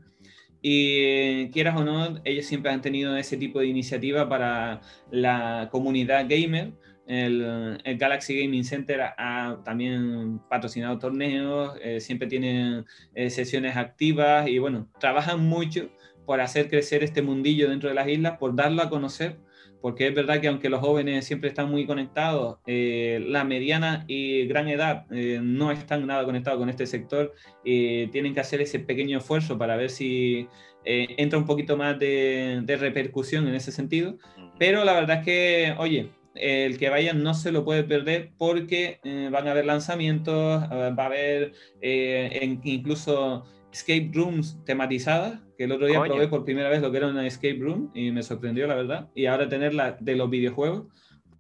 Y 0.61 1.51
quieras 1.51 1.77
o 1.77 1.85
no, 1.85 2.21
ellos 2.25 2.47
siempre 2.47 2.73
han 2.73 2.83
tenido 2.83 3.17
ese 3.17 3.37
tipo 3.37 3.61
de 3.61 3.67
iniciativa 3.67 4.29
para 4.29 4.81
la 5.11 5.69
comunidad 5.71 6.27
gamer. 6.29 6.73
El, 7.07 7.79
Galaxy 7.97 8.39
Gaming 8.43 8.65
Center 8.65 9.01
ha 9.17 9.61
también 9.65 10.41
patrocinado 10.51 10.99
torneos, 10.99 11.75
eh, 11.83 12.01
siempre 12.01 12.29
tienen 12.29 12.85
eh, 13.15 13.31
sesiones 13.31 13.77
activas 13.77 14.47
y 14.47 14.59
bueno, 14.59 14.91
trabajan 15.01 15.41
mucho 15.41 15.89
por 16.27 16.43
hacer 16.43 16.69
crecer 16.69 17.03
este 17.03 17.23
mundillo 17.23 17.71
dentro 17.71 17.89
de 17.89 17.95
las 17.95 18.09
islas, 18.09 18.37
por 18.37 18.55
darlo 18.55 18.83
a 18.83 18.91
conocer 18.91 19.39
porque 19.81 20.09
es 20.09 20.15
verdad 20.15 20.41
que 20.41 20.49
aunque 20.49 20.69
los 20.69 20.81
jóvenes 20.81 21.25
siempre 21.25 21.49
están 21.49 21.71
muy 21.71 21.87
conectados, 21.87 22.59
eh, 22.67 23.25
la 23.27 23.45
mediana 23.45 24.05
y 24.09 24.47
gran 24.47 24.69
edad 24.69 25.07
eh, 25.11 25.41
no 25.43 25.71
están 25.71 26.07
nada 26.07 26.25
conectados 26.25 26.59
con 26.59 26.69
este 26.69 26.87
sector 26.87 27.33
y 27.65 28.09
tienen 28.09 28.35
que 28.35 28.41
hacer 28.41 28.61
ese 28.61 28.81
pequeño 28.81 29.19
esfuerzo 29.19 29.57
para 29.57 29.77
ver 29.77 29.91
si 29.91 30.49
eh, 30.85 31.15
entra 31.19 31.39
un 31.39 31.47
poquito 31.47 31.77
más 31.77 31.99
de, 31.99 32.63
repercusión 32.67 33.47
en 33.47 33.55
ese 33.55 33.73
sentido. 33.73 34.19
Pero 34.59 34.85
la 34.85 34.95
verdad 34.95 35.19
es 35.19 35.25
que, 35.25 35.75
oye, 35.79 36.11
el 36.35 36.79
que 36.79 36.89
vayan 36.89 37.23
no 37.23 37.35
se 37.35 37.53
lo 37.53 37.65
puede 37.65 37.85
perder 37.85 38.31
porque 38.37 39.01
van 39.31 39.47
a 39.47 39.53
haber 39.53 39.67
lanzamientos, 39.67 40.63
va 40.63 41.03
a 41.03 41.07
haber 41.07 41.53
incluso 41.83 43.45
escape 43.79 44.11
rooms 44.13 44.59
tematizadas, 44.65 45.41
que 45.57 45.65
el 45.65 45.73
otro 45.73 45.87
día 45.87 46.03
probé 46.03 46.29
por 46.29 46.45
primera 46.45 46.69
vez 46.69 46.83
lo 46.83 46.91
que 46.91 46.99
era 46.99 47.09
una 47.09 47.27
escape 47.27 47.59
room 47.61 47.91
y 47.95 48.11
me 48.11 48.23
sorprendió, 48.23 48.67
la 48.67 48.75
verdad. 48.75 49.09
Y 49.15 49.27
ahora 49.27 49.49
tenerla 49.49 49.97
de 50.01 50.17
los 50.17 50.29
videojuegos, 50.29 50.87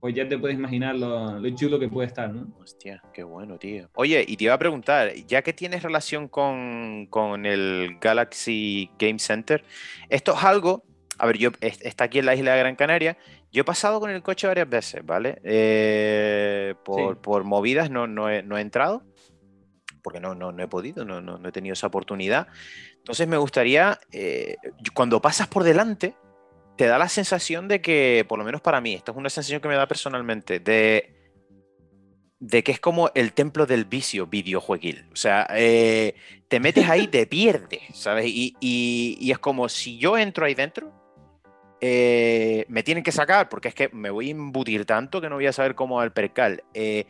pues 0.00 0.14
ya 0.14 0.28
te 0.28 0.38
puedes 0.38 0.56
imaginar 0.56 0.94
lo, 0.94 1.48
chulo 1.50 1.78
que 1.78 1.88
puede 1.88 2.06
estar, 2.06 2.32
¿no? 2.32 2.56
Hostia, 2.60 3.02
qué 3.12 3.24
bueno, 3.24 3.58
tío. 3.58 3.90
Oye, 3.94 4.24
y 4.26 4.36
te 4.36 4.44
iba 4.44 4.54
a 4.54 4.58
preguntar, 4.58 5.12
ya 5.26 5.42
que 5.42 5.52
tienes 5.52 5.82
relación 5.82 6.28
con, 6.28 7.06
con 7.06 7.44
el 7.44 7.96
Galaxy 8.00 8.90
Game 8.98 9.18
Center, 9.18 9.64
esto 10.08 10.34
es 10.34 10.44
algo, 10.44 10.84
a 11.18 11.26
ver, 11.26 11.38
yo 11.38 11.50
está 11.60 12.04
aquí 12.04 12.20
en 12.20 12.26
la 12.26 12.36
isla 12.36 12.52
de 12.52 12.60
Gran 12.60 12.76
Canaria, 12.76 13.18
yo 13.50 13.62
he 13.62 13.64
pasado 13.64 13.98
con 13.98 14.10
el 14.10 14.22
coche 14.22 14.46
varias 14.46 14.68
veces, 14.68 15.04
¿vale? 15.04 15.40
Eh, 15.42 16.74
por, 16.84 17.20
por, 17.20 17.42
movidas 17.42 17.90
no, 17.90 18.06
no, 18.06 18.30
he, 18.30 18.42
no 18.42 18.58
he 18.58 18.60
entrado, 18.60 19.02
porque 20.08 20.20
no, 20.20 20.34
no, 20.34 20.52
no 20.52 20.62
he 20.62 20.68
podido, 20.68 21.04
no, 21.04 21.20
no, 21.20 21.46
he 21.46 21.52
tenido 21.52 21.74
esa 21.74 21.88
oportunidad. 21.88 22.46
Entonces 22.96 23.28
me 23.28 23.36
gustaría, 23.36 24.00
eh, 24.10 24.56
cuando 24.94 25.20
pasas 25.20 25.48
por 25.48 25.64
delante, 25.64 26.14
te 26.78 26.86
da 26.86 26.96
la 26.96 27.10
sensación 27.10 27.68
de 27.68 27.82
que, 27.82 28.24
por 28.26 28.38
lo 28.38 28.44
menos 28.46 28.62
para 28.62 28.80
mí, 28.80 28.94
esta 28.94 29.12
es 29.12 29.18
una 29.18 29.28
sensación 29.28 29.60
que 29.60 29.68
me 29.68 29.74
da 29.74 29.86
personalmente, 29.86 30.60
de, 30.60 31.14
de 32.40 32.64
que 32.64 32.72
es 32.72 32.80
como 32.80 33.10
el 33.14 33.34
templo 33.34 33.66
del 33.66 33.84
vicio 33.84 34.26
videojueguil. 34.26 35.04
O 35.12 35.16
sea, 35.16 35.46
eh, 35.50 36.14
te 36.48 36.58
metes 36.58 36.88
ahí, 36.88 37.06
te 37.06 37.26
pierdes, 37.26 37.82
¿sabes? 37.92 38.24
Y, 38.28 38.56
y, 38.60 39.30
es 39.30 39.38
como 39.38 39.68
si 39.68 39.98
yo 39.98 40.16
entro 40.16 40.46
ahí 40.46 40.54
dentro, 40.54 40.90
eh, 41.82 42.64
me 42.68 42.82
tienen 42.82 43.04
que 43.04 43.12
sacar, 43.12 43.50
porque 43.50 43.68
es 43.68 43.74
que 43.74 43.90
me 43.90 44.08
voy 44.08 44.28
a 44.28 44.30
embutir 44.30 44.86
tanto 44.86 45.20
que 45.20 45.28
no 45.28 45.34
voy 45.34 45.48
a 45.48 45.52
saber 45.52 45.74
cómo 45.74 46.02
el 46.02 46.12
percal. 46.12 46.64
Eh, 46.72 47.04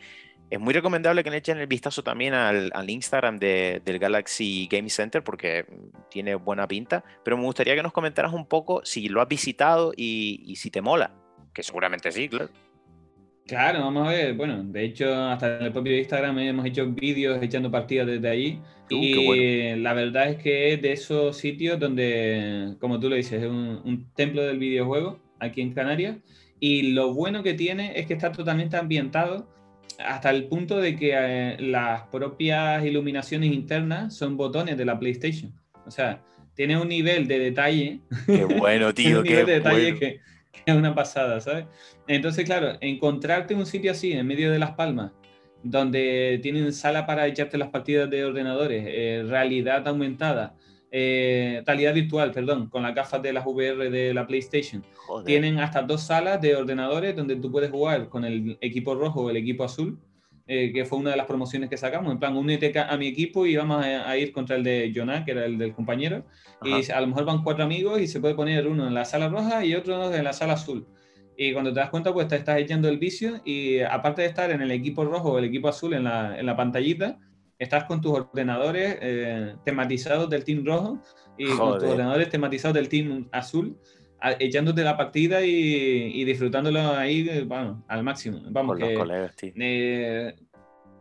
es 0.49 0.59
muy 0.59 0.73
recomendable 0.73 1.23
que 1.23 1.29
le 1.29 1.37
echen 1.37 1.59
el 1.59 1.67
vistazo 1.67 2.03
también 2.03 2.33
al, 2.33 2.89
Instagram 2.89 3.37
del 3.37 3.99
Galaxy 3.99 4.67
Game 4.69 4.89
Center 4.89 5.23
porque 5.23 5.65
tiene 6.09 6.35
buena 6.35 6.67
pinta, 6.67 7.03
pero 7.23 7.37
me 7.37 7.43
gustaría 7.43 7.75
que 7.75 7.83
nos 7.83 7.93
comentaras 7.93 8.33
un 8.33 8.47
poco 8.47 8.81
si 8.83 9.09
lo 9.09 9.21
has 9.21 9.27
visitado 9.27 9.93
y, 9.95 10.55
si 10.55 10.71
te 10.71 10.81
mola, 10.81 11.13
que 11.53 11.61
seguramente 11.61 12.11
sí, 12.11 12.27
claro. 12.27 12.49
Claro, 13.45 13.79
vamos 13.79 14.07
a 14.07 14.11
ver. 14.11 14.35
Bueno, 14.35 14.63
de 14.63 14.85
hecho, 14.85 15.11
hasta 15.11 15.57
en 15.57 15.65
el 15.65 15.71
propio 15.71 15.97
Instagram 15.97 16.37
hemos 16.37 16.65
hecho 16.67 16.85
vídeos 16.85 17.41
echando 17.41 17.71
partidas 17.71 18.05
desde 18.05 18.29
allí. 18.29 18.59
Uh, 18.91 18.95
y 18.95 19.75
la 19.77 19.93
verdad 19.93 20.29
es 20.29 20.37
que 20.37 20.73
es 20.73 20.81
de 20.83 20.91
esos 20.91 21.35
sitios 21.37 21.79
donde, 21.79 22.75
como 22.79 22.99
tú 22.99 23.09
lo 23.09 23.15
dices, 23.15 23.41
es 23.41 23.49
un, 23.49 23.81
un 23.83 24.13
templo 24.13 24.43
del 24.43 24.59
videojuego 24.59 25.19
aquí 25.39 25.61
en 25.61 25.73
Canarias. 25.73 26.17
Y 26.59 26.91
lo 26.91 27.13
bueno 27.15 27.41
que 27.41 27.55
tiene 27.55 27.99
es 27.99 28.05
que 28.05 28.13
está 28.13 28.31
totalmente 28.31 28.77
ambientado 28.77 29.47
hasta 29.99 30.29
el 30.29 30.45
punto 30.45 30.79
de 30.79 30.95
que 30.95 31.11
eh, 31.13 31.57
las 31.59 32.03
propias 32.03 32.83
iluminaciones 32.85 33.51
internas 33.51 34.15
son 34.15 34.37
botones 34.37 34.77
de 34.77 34.85
la 34.85 34.97
PlayStation. 34.97 35.53
O 35.85 35.91
sea, 35.91 36.21
tiene 36.53 36.77
un 36.77 36.87
nivel 36.87 37.27
de 37.27 37.39
detalle. 37.39 37.99
Qué 38.25 38.45
bueno, 38.45 38.93
tío. 38.95 39.19
un 39.19 39.23
nivel 39.23 39.45
de 39.45 39.53
detalle 39.53 39.99
que, 39.99 40.19
es 40.65 40.75
una 40.75 40.93
pasada, 40.93 41.39
¿sabes? 41.41 41.65
Entonces, 42.07 42.45
claro, 42.45 42.77
encontrarte 42.81 43.55
un 43.55 43.65
sitio 43.65 43.91
así, 43.91 44.13
en 44.13 44.27
medio 44.27 44.51
de 44.51 44.59
Las 44.59 44.71
Palmas, 44.71 45.11
donde 45.63 46.39
tienen 46.41 46.71
sala 46.73 47.05
para 47.05 47.27
echarte 47.27 47.57
las 47.57 47.69
partidas 47.69 48.09
de 48.09 48.25
ordenadores, 48.25 48.83
eh, 48.87 49.23
realidad 49.27 49.87
aumentada, 49.87 50.55
eh, 50.91 51.61
realidad 51.65 51.93
virtual, 51.93 52.31
perdón, 52.31 52.69
con 52.69 52.83
las 52.83 52.95
gafas 52.95 53.21
de 53.21 53.33
las 53.33 53.45
VR 53.45 53.89
de 53.89 54.13
la 54.13 54.25
PlayStation. 54.25 54.83
Tienen 55.25 55.59
hasta 55.59 55.81
dos 55.81 56.01
salas 56.01 56.41
de 56.41 56.55
ordenadores 56.55 57.15
donde 57.15 57.35
tú 57.35 57.51
puedes 57.51 57.69
jugar 57.69 58.09
con 58.09 58.25
el 58.25 58.57
equipo 58.61 58.95
rojo 58.95 59.23
o 59.23 59.29
el 59.29 59.37
equipo 59.37 59.63
azul, 59.63 59.99
eh, 60.47 60.71
que 60.73 60.85
fue 60.85 60.97
una 60.97 61.11
de 61.11 61.17
las 61.17 61.27
promociones 61.27 61.69
que 61.69 61.77
sacamos. 61.77 62.11
En 62.11 62.17
plan, 62.17 62.35
únete 62.35 62.73
a 62.79 62.97
mi 62.97 63.07
equipo 63.07 63.45
y 63.45 63.55
vamos 63.55 63.85
a, 63.85 64.17
ir 64.17 64.31
contra 64.31 64.55
el 64.55 64.63
de 64.63 64.91
Jonah, 64.95 65.23
que 65.23 65.31
era 65.31 65.45
el 65.45 65.59
del 65.59 65.73
compañero. 65.73 66.25
Y 66.63 66.91
a 66.91 67.01
lo 67.01 67.07
mejor 67.07 67.25
van 67.25 67.43
cuatro 67.43 67.63
amigos 67.63 68.01
y 68.01 68.07
se 68.07 68.19
puede 68.19 68.33
poner 68.33 68.67
uno 68.67 68.87
en 68.87 68.95
la 68.95 69.05
sala 69.05 69.29
roja 69.29 69.63
y 69.63 69.75
otro 69.75 70.11
en 70.13 70.23
la 70.23 70.33
sala 70.33 70.53
azul. 70.53 70.87
Y 71.37 71.53
cuando 71.53 71.71
te 71.71 71.79
das 71.79 71.91
cuenta, 71.91 72.11
pues 72.11 72.27
te 72.27 72.35
estás 72.35 72.57
echando 72.57 72.89
el 72.89 72.97
vicio 72.97 73.41
y 73.45 73.79
aparte 73.79 74.23
de 74.23 74.27
estar 74.27 74.49
en 74.49 74.61
el 74.61 74.71
equipo 74.71 75.05
rojo 75.05 75.33
o 75.33 75.37
el 75.37 75.45
equipo 75.45 75.69
azul 75.69 75.93
en 75.93 76.05
la, 76.05 76.37
en 76.37 76.45
la 76.45 76.55
pantallita, 76.57 77.19
estás 77.59 77.83
con 77.83 78.01
tus 78.01 78.13
ordenadores 78.13 78.97
eh, 79.01 79.55
tematizados 79.65 80.29
del 80.29 80.45
team 80.45 80.65
rojo 80.65 81.03
y 81.37 81.45
con 81.49 81.77
tus 81.77 81.89
ordenadores 81.89 82.29
tematizados 82.29 82.73
del 82.73 82.89
team 82.89 83.27
azul, 83.31 83.77
echándote 84.39 84.83
la 84.83 84.97
partida 84.97 85.41
y, 85.43 86.23
disfrutándolo 86.23 86.79
ahí, 86.93 87.43
bueno, 87.43 87.83
al 87.87 88.03
máximo. 88.03 88.41
Vamos, 88.49 88.77
con 88.77 88.87
los 88.87 88.97
colegas, 88.97 89.35
tío. 89.35 89.51
Eh, 89.55 90.35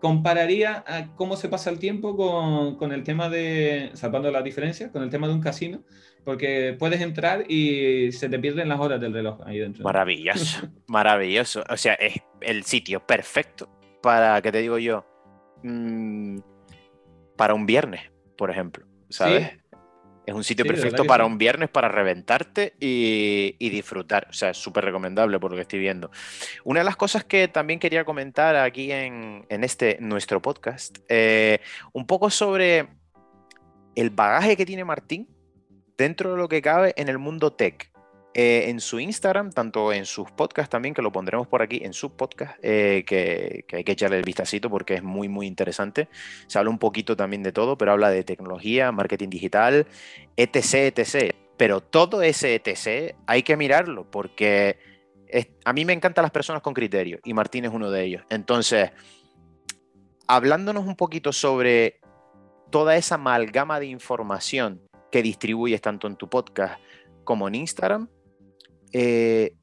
compararía 0.00 0.84
a 0.86 1.14
cómo 1.16 1.36
se 1.36 1.48
pasa 1.48 1.70
el 1.70 1.78
tiempo 1.78 2.16
con, 2.16 2.76
con, 2.76 2.92
el 2.92 3.02
tema 3.04 3.28
de, 3.28 3.90
salvando 3.94 4.30
las 4.30 4.44
diferencias, 4.44 4.90
con 4.90 5.02
el 5.02 5.10
tema 5.10 5.26
de 5.28 5.34
un 5.34 5.40
casino, 5.40 5.82
porque 6.24 6.76
puedes 6.78 7.00
entrar 7.00 7.50
y 7.50 8.12
se 8.12 8.28
te 8.28 8.38
pierden 8.38 8.68
las 8.68 8.80
horas 8.80 9.00
del 9.00 9.12
reloj 9.12 9.40
ahí 9.46 9.58
dentro. 9.58 9.84
Maravilloso, 9.84 10.68
maravilloso. 10.86 11.64
O 11.70 11.76
sea, 11.76 11.94
es 11.94 12.20
el 12.40 12.64
sitio 12.64 13.04
perfecto 13.04 13.68
para, 14.02 14.40
¿qué 14.42 14.52
te 14.52 14.60
digo 14.60 14.78
yo? 14.78 15.04
Mm, 15.62 16.38
para 17.36 17.54
un 17.54 17.66
viernes, 17.66 18.10
por 18.36 18.50
ejemplo, 18.50 18.86
¿sabes? 19.08 19.58
Es 20.28 20.34
un 20.34 20.44
sitio 20.44 20.66
perfecto 20.66 21.06
para 21.06 21.24
un 21.24 21.38
viernes 21.38 21.70
para 21.70 21.88
reventarte 21.88 22.74
y, 22.78 23.70
disfrutar. 23.70 24.26
O 24.28 24.34
sea, 24.34 24.50
es 24.50 24.58
súper 24.58 24.84
recomendable 24.84 25.40
por 25.40 25.50
lo 25.50 25.56
que 25.56 25.62
estoy 25.62 25.78
viendo. 25.78 26.10
Una 26.64 26.80
de 26.80 26.84
las 26.84 26.96
cosas 26.96 27.24
que 27.24 27.48
también 27.48 27.80
quería 27.80 28.04
comentar 28.04 28.54
aquí 28.56 28.92
en, 28.92 29.46
este 29.48 29.96
nuestro 30.00 30.42
podcast, 30.42 30.98
eh, 31.08 31.60
un 31.94 32.06
poco 32.06 32.28
sobre 32.28 32.88
el 33.94 34.10
bagaje 34.10 34.54
que 34.54 34.66
tiene 34.66 34.84
Martín 34.84 35.28
dentro 35.96 36.32
de 36.32 36.36
lo 36.36 36.46
que 36.46 36.60
cabe 36.60 36.92
en 36.98 37.08
el 37.08 37.16
mundo 37.16 37.54
tech. 37.54 37.90
Eh, 38.40 38.70
en 38.70 38.78
su 38.78 39.00
Instagram, 39.00 39.50
tanto 39.50 39.92
en 39.92 40.06
sus 40.06 40.30
podcasts 40.30 40.70
también, 40.70 40.94
que 40.94 41.02
lo 41.02 41.10
pondremos 41.10 41.48
por 41.48 41.60
aquí 41.60 41.80
en 41.82 41.92
su 41.92 42.14
podcast, 42.14 42.56
eh, 42.62 43.02
que, 43.04 43.64
hay 43.72 43.82
que 43.82 43.90
echarle 43.90 44.16
el 44.16 44.22
vistacito 44.22 44.70
porque 44.70 44.94
es 44.94 45.02
muy, 45.02 45.28
muy 45.28 45.48
interesante. 45.48 46.08
Se 46.46 46.56
habla 46.56 46.70
un 46.70 46.78
poquito 46.78 47.16
también 47.16 47.42
de 47.42 47.50
todo, 47.50 47.76
pero 47.76 47.90
habla 47.90 48.10
de 48.10 48.22
tecnología, 48.22 48.92
marketing 48.92 49.28
digital, 49.28 49.88
etc, 50.36 50.96
etc. 50.96 51.34
Pero 51.56 51.80
todo 51.80 52.22
ese 52.22 52.54
etc 52.54 53.16
hay 53.26 53.42
que 53.42 53.56
mirarlo 53.56 54.08
porque 54.08 54.78
a 55.64 55.72
mí 55.72 55.84
me 55.84 55.92
encantan 55.92 56.22
las 56.22 56.30
personas 56.30 56.62
con 56.62 56.74
criterio 56.74 57.18
y 57.24 57.34
Martín 57.34 57.64
es 57.64 57.72
uno 57.72 57.90
de 57.90 58.04
ellos. 58.04 58.22
Entonces, 58.30 58.92
hablándonos 60.28 60.86
un 60.86 60.94
poquito 60.94 61.32
sobre 61.32 61.98
toda 62.70 62.94
esa 62.94 63.16
amalgama 63.16 63.80
de 63.80 63.86
información 63.86 64.80
que 65.10 65.24
distribuyes 65.24 65.80
tanto 65.80 66.06
en 66.06 66.14
tu 66.14 66.30
podcast 66.30 66.80
como 67.24 67.48
en 67.48 67.56
Instagram, 67.56 68.08
eh, 68.92 69.54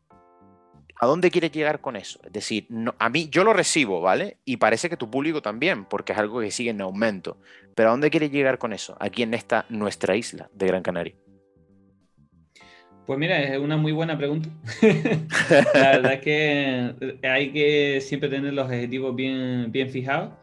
¿a 1.00 1.06
dónde 1.06 1.32
quieres 1.32 1.52
llegar 1.52 1.82
con 1.82 1.96
eso? 1.96 2.20
Es 2.24 2.34
decir, 2.34 2.68
a 3.00 3.10
mí 3.10 3.30
yo 3.30 3.44
lo 3.44 3.54
recibo, 3.54 4.02
¿vale? 4.02 4.38
Y 4.46 4.58
parece 4.58 4.90
que 4.90 4.98
tu 4.98 5.10
público 5.10 5.42
también, 5.42 5.86
porque 5.86 6.14
es 6.14 6.20
algo 6.20 6.40
que 6.40 6.52
sigue 6.52 6.72
en 6.72 6.82
aumento. 6.82 7.38
Pero 7.76 7.90
¿a 7.90 7.92
dónde 7.92 8.10
quieres 8.10 8.32
llegar 8.32 8.58
con 8.58 8.74
eso? 8.74 8.96
Aquí 9.00 9.24
en 9.24 9.34
esta 9.34 9.66
nuestra 9.70 10.16
isla 10.16 10.50
de 10.54 10.68
Gran 10.68 10.84
Canaria. 10.84 11.16
Pues 13.06 13.20
mira, 13.20 13.40
es 13.40 13.60
una 13.60 13.78
muy 13.78 13.92
buena 13.92 14.18
pregunta. 14.18 14.50
la 14.82 15.92
verdad 15.92 16.14
es 16.14 16.22
que 16.22 17.18
hay 17.24 17.52
que 17.52 18.02
siempre 18.02 18.30
tener 18.30 18.54
los 18.54 18.66
objetivos 18.66 19.16
bien, 19.16 19.72
bien 19.72 19.92
fijados. 19.92 20.34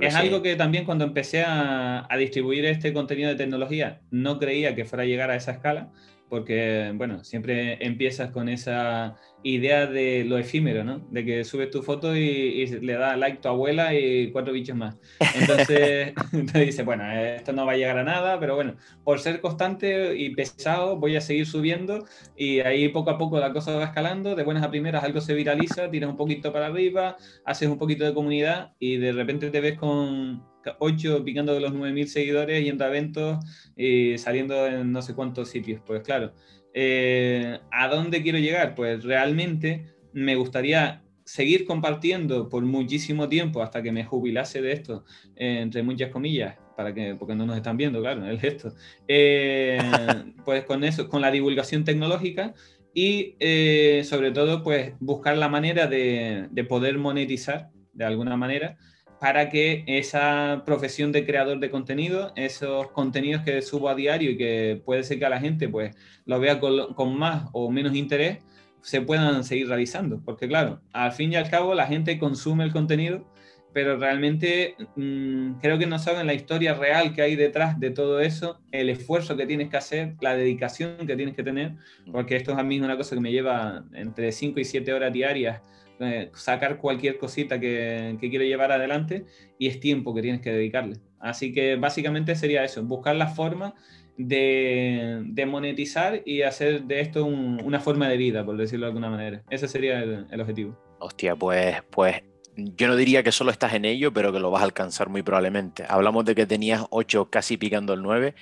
es 0.00 0.14
algo 0.14 0.40
que 0.40 0.54
también 0.54 0.84
cuando 0.84 1.04
empecé 1.04 1.42
a, 1.42 2.06
a, 2.08 2.16
distribuir 2.16 2.64
este 2.66 2.92
contenido 2.92 3.28
de 3.28 3.34
tecnología 3.34 4.02
no 4.12 4.38
creía 4.38 4.76
que 4.76 4.84
fuera 4.84 5.02
a 5.02 5.06
llegar 5.06 5.30
a 5.32 5.34
esa 5.34 5.50
escala, 5.50 5.90
porque, 6.32 6.90
bueno, 6.94 7.22
siempre 7.24 7.76
empiezas 7.84 8.30
con 8.30 8.48
esa 8.48 9.16
idea 9.42 9.86
de 9.86 10.24
lo 10.24 10.38
efímero, 10.38 10.82
¿no? 10.82 11.00
De 11.10 11.26
que 11.26 11.44
subes 11.44 11.68
tu 11.68 11.82
foto 11.82 12.16
y, 12.16 12.66
le 12.80 12.94
da 12.94 13.18
like 13.18 13.42
tu 13.42 13.48
abuela 13.48 13.94
y 13.94 14.32
cuatro 14.32 14.54
bichos 14.54 14.74
más. 14.74 14.96
Entonces, 15.38 16.14
te 16.54 16.60
dice, 16.60 16.84
bueno, 16.84 17.04
esto 17.12 17.52
no 17.52 17.66
va 17.66 17.72
a 17.72 17.76
llegar 17.76 17.98
a 17.98 18.04
nada, 18.04 18.40
pero 18.40 18.54
bueno, 18.54 18.76
por 19.04 19.18
ser 19.18 19.42
constante 19.42 20.16
y 20.16 20.34
pesado 20.34 20.96
voy 20.96 21.16
a 21.16 21.20
seguir 21.20 21.44
subiendo 21.44 22.06
y 22.34 22.60
ahí 22.60 22.88
poco 22.88 23.10
a 23.10 23.18
poco 23.18 23.38
la 23.38 23.52
cosa 23.52 23.76
va 23.76 23.84
escalando, 23.84 24.34
de 24.34 24.42
buenas 24.42 24.62
a 24.64 24.70
primeras 24.70 25.04
algo 25.04 25.20
se 25.20 25.34
viraliza, 25.34 25.90
tiras 25.90 26.08
un 26.08 26.16
poquito 26.16 26.50
para 26.50 26.68
arriba, 26.68 27.18
haces 27.44 27.68
un 27.68 27.76
poquito 27.76 28.06
de 28.06 28.14
comunidad 28.14 28.72
y 28.78 28.96
de 28.96 29.12
repente 29.12 29.50
te 29.50 29.60
ves 29.60 29.76
con 29.76 30.42
8 30.78 31.24
picando 31.24 31.54
de 31.54 31.60
los 31.60 31.72
9.000 31.72 32.06
seguidores, 32.06 32.64
yendo 32.64 32.84
a 32.84 32.88
eventos 32.88 33.44
y 33.76 34.18
saliendo 34.18 34.66
en 34.66 34.92
no 34.92 35.02
sé 35.02 35.14
cuántos 35.14 35.48
sitios. 35.48 35.80
Pues 35.84 36.02
claro, 36.02 36.32
eh, 36.74 37.58
¿a 37.70 37.88
dónde 37.88 38.22
quiero 38.22 38.38
llegar? 38.38 38.74
Pues 38.74 39.04
realmente 39.04 39.86
me 40.12 40.34
gustaría 40.36 41.02
seguir 41.24 41.64
compartiendo 41.64 42.48
por 42.48 42.64
muchísimo 42.64 43.28
tiempo 43.28 43.62
hasta 43.62 43.82
que 43.82 43.92
me 43.92 44.04
jubilase 44.04 44.60
de 44.60 44.72
esto, 44.72 45.04
entre 45.36 45.82
muchas 45.82 46.10
comillas, 46.10 46.56
para 46.76 46.92
que, 46.92 47.14
porque 47.14 47.34
no 47.34 47.46
nos 47.46 47.56
están 47.56 47.76
viendo, 47.76 48.00
claro, 48.00 48.26
el 48.26 48.40
gesto. 48.40 48.74
Eh, 49.08 49.78
pues 50.44 50.64
con 50.64 50.84
eso, 50.84 51.08
con 51.08 51.20
la 51.20 51.30
divulgación 51.30 51.84
tecnológica 51.84 52.54
y 52.94 53.36
eh, 53.38 54.02
sobre 54.04 54.32
todo, 54.32 54.62
pues 54.62 54.94
buscar 55.00 55.36
la 55.38 55.48
manera 55.48 55.86
de, 55.86 56.48
de 56.50 56.64
poder 56.64 56.98
monetizar 56.98 57.70
de 57.92 58.04
alguna 58.04 58.36
manera 58.36 58.78
para 59.22 59.50
que 59.50 59.84
esa 59.86 60.64
profesión 60.66 61.12
de 61.12 61.24
creador 61.24 61.60
de 61.60 61.70
contenido, 61.70 62.32
esos 62.34 62.88
contenidos 62.88 63.44
que 63.44 63.62
subo 63.62 63.88
a 63.88 63.94
diario 63.94 64.32
y 64.32 64.36
que 64.36 64.82
puede 64.84 65.04
ser 65.04 65.20
que 65.20 65.26
a 65.26 65.28
la 65.28 65.38
gente 65.38 65.68
pues 65.68 65.94
lo 66.24 66.40
vea 66.40 66.58
con, 66.58 67.16
más 67.16 67.48
o 67.52 67.70
menos 67.70 67.94
interés, 67.94 68.38
se 68.80 69.00
puedan 69.00 69.44
seguir 69.44 69.68
realizando. 69.68 70.20
Porque 70.24 70.48
claro, 70.48 70.80
al 70.92 71.12
fin 71.12 71.32
y 71.32 71.36
al 71.36 71.48
cabo 71.48 71.72
la 71.72 71.86
gente 71.86 72.18
consume 72.18 72.64
el 72.64 72.72
contenido, 72.72 73.24
pero 73.72 73.96
realmente 73.96 74.74
mm, 74.96 75.60
creo 75.60 75.78
que 75.78 75.86
no 75.86 76.00
saben 76.00 76.26
la 76.26 76.34
historia 76.34 76.74
real 76.74 77.14
que 77.14 77.22
hay 77.22 77.36
detrás 77.36 77.78
de 77.78 77.92
todo 77.92 78.18
eso, 78.18 78.58
el 78.72 78.90
esfuerzo 78.90 79.36
que 79.36 79.46
tienes 79.46 79.70
que 79.70 79.76
hacer, 79.76 80.16
la 80.20 80.34
dedicación 80.34 81.06
que 81.06 81.14
tienes 81.14 81.36
que 81.36 81.44
tener, 81.44 81.76
porque 82.10 82.34
esto 82.34 82.50
es 82.50 82.58
a 82.58 82.64
mí 82.64 82.80
una 82.80 82.96
cosa 82.96 83.14
que 83.14 83.20
me 83.20 83.30
lleva 83.30 83.84
entre 83.92 84.32
5 84.32 84.58
y 84.58 84.64
7 84.64 84.92
horas 84.92 85.12
diarias 85.12 85.62
eh, 86.02 86.30
sacar 86.34 86.78
cualquier 86.78 87.18
cosita 87.18 87.60
que, 87.60 88.16
que 88.20 88.30
quiero 88.30 88.44
llevar 88.44 88.72
adelante 88.72 89.24
y 89.58 89.68
es 89.68 89.80
tiempo 89.80 90.14
que 90.14 90.22
tienes 90.22 90.40
que 90.40 90.52
dedicarle. 90.52 90.96
Así 91.18 91.52
que 91.52 91.76
básicamente 91.76 92.34
sería 92.34 92.64
eso, 92.64 92.82
buscar 92.82 93.16
la 93.16 93.28
forma 93.28 93.74
de, 94.16 95.22
de 95.24 95.46
monetizar 95.46 96.22
y 96.24 96.42
hacer 96.42 96.84
de 96.84 97.00
esto 97.00 97.24
una 97.24 97.80
forma 97.80 98.08
de 98.08 98.16
vida, 98.16 98.44
por 98.44 98.56
decirlo 98.56 98.86
de 98.86 98.90
alguna 98.90 99.10
manera. 99.10 99.42
Ese 99.50 99.68
sería 99.68 100.02
el, 100.02 100.26
el 100.30 100.40
objetivo. 100.40 100.78
Hostia, 100.98 101.36
pues, 101.36 101.82
pues 101.90 102.22
yo 102.56 102.86
no 102.86 102.96
diría 102.96 103.22
que 103.22 103.32
solo 103.32 103.50
estás 103.50 103.74
en 103.74 103.84
ello, 103.84 104.12
pero 104.12 104.32
que 104.32 104.40
lo 104.40 104.50
vas 104.50 104.62
a 104.62 104.66
alcanzar 104.66 105.08
muy 105.08 105.22
probablemente. 105.22 105.84
Hablamos 105.88 106.24
de 106.24 106.34
que 106.34 106.46
tenías 106.46 106.84
8 106.90 107.30
casi 107.30 107.56
picando 107.56 107.94
el 107.94 108.02
9 108.02 108.34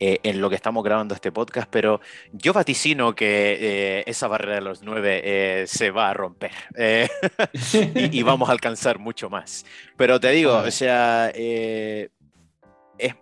eh, 0.00 0.20
en 0.22 0.40
lo 0.40 0.48
que 0.48 0.54
estamos 0.54 0.84
grabando 0.84 1.12
este 1.12 1.32
podcast, 1.32 1.68
pero 1.68 2.00
yo 2.32 2.52
vaticino 2.52 3.16
que 3.16 3.58
eh, 3.60 4.04
esa 4.06 4.28
barrera 4.28 4.54
de 4.54 4.60
los 4.60 4.84
nueve 4.84 5.20
eh, 5.24 5.66
se 5.66 5.90
va 5.90 6.10
a 6.10 6.14
romper 6.14 6.52
y, 8.12 8.22
vamos 8.22 8.48
a 8.48 8.52
alcanzar 8.52 9.00
mucho 9.00 9.28
más. 9.28 9.66
Pero 9.96 10.20
te 10.20 10.30
digo, 10.30 10.54
o 10.56 10.70
sea, 10.70 11.30
es 11.34 12.08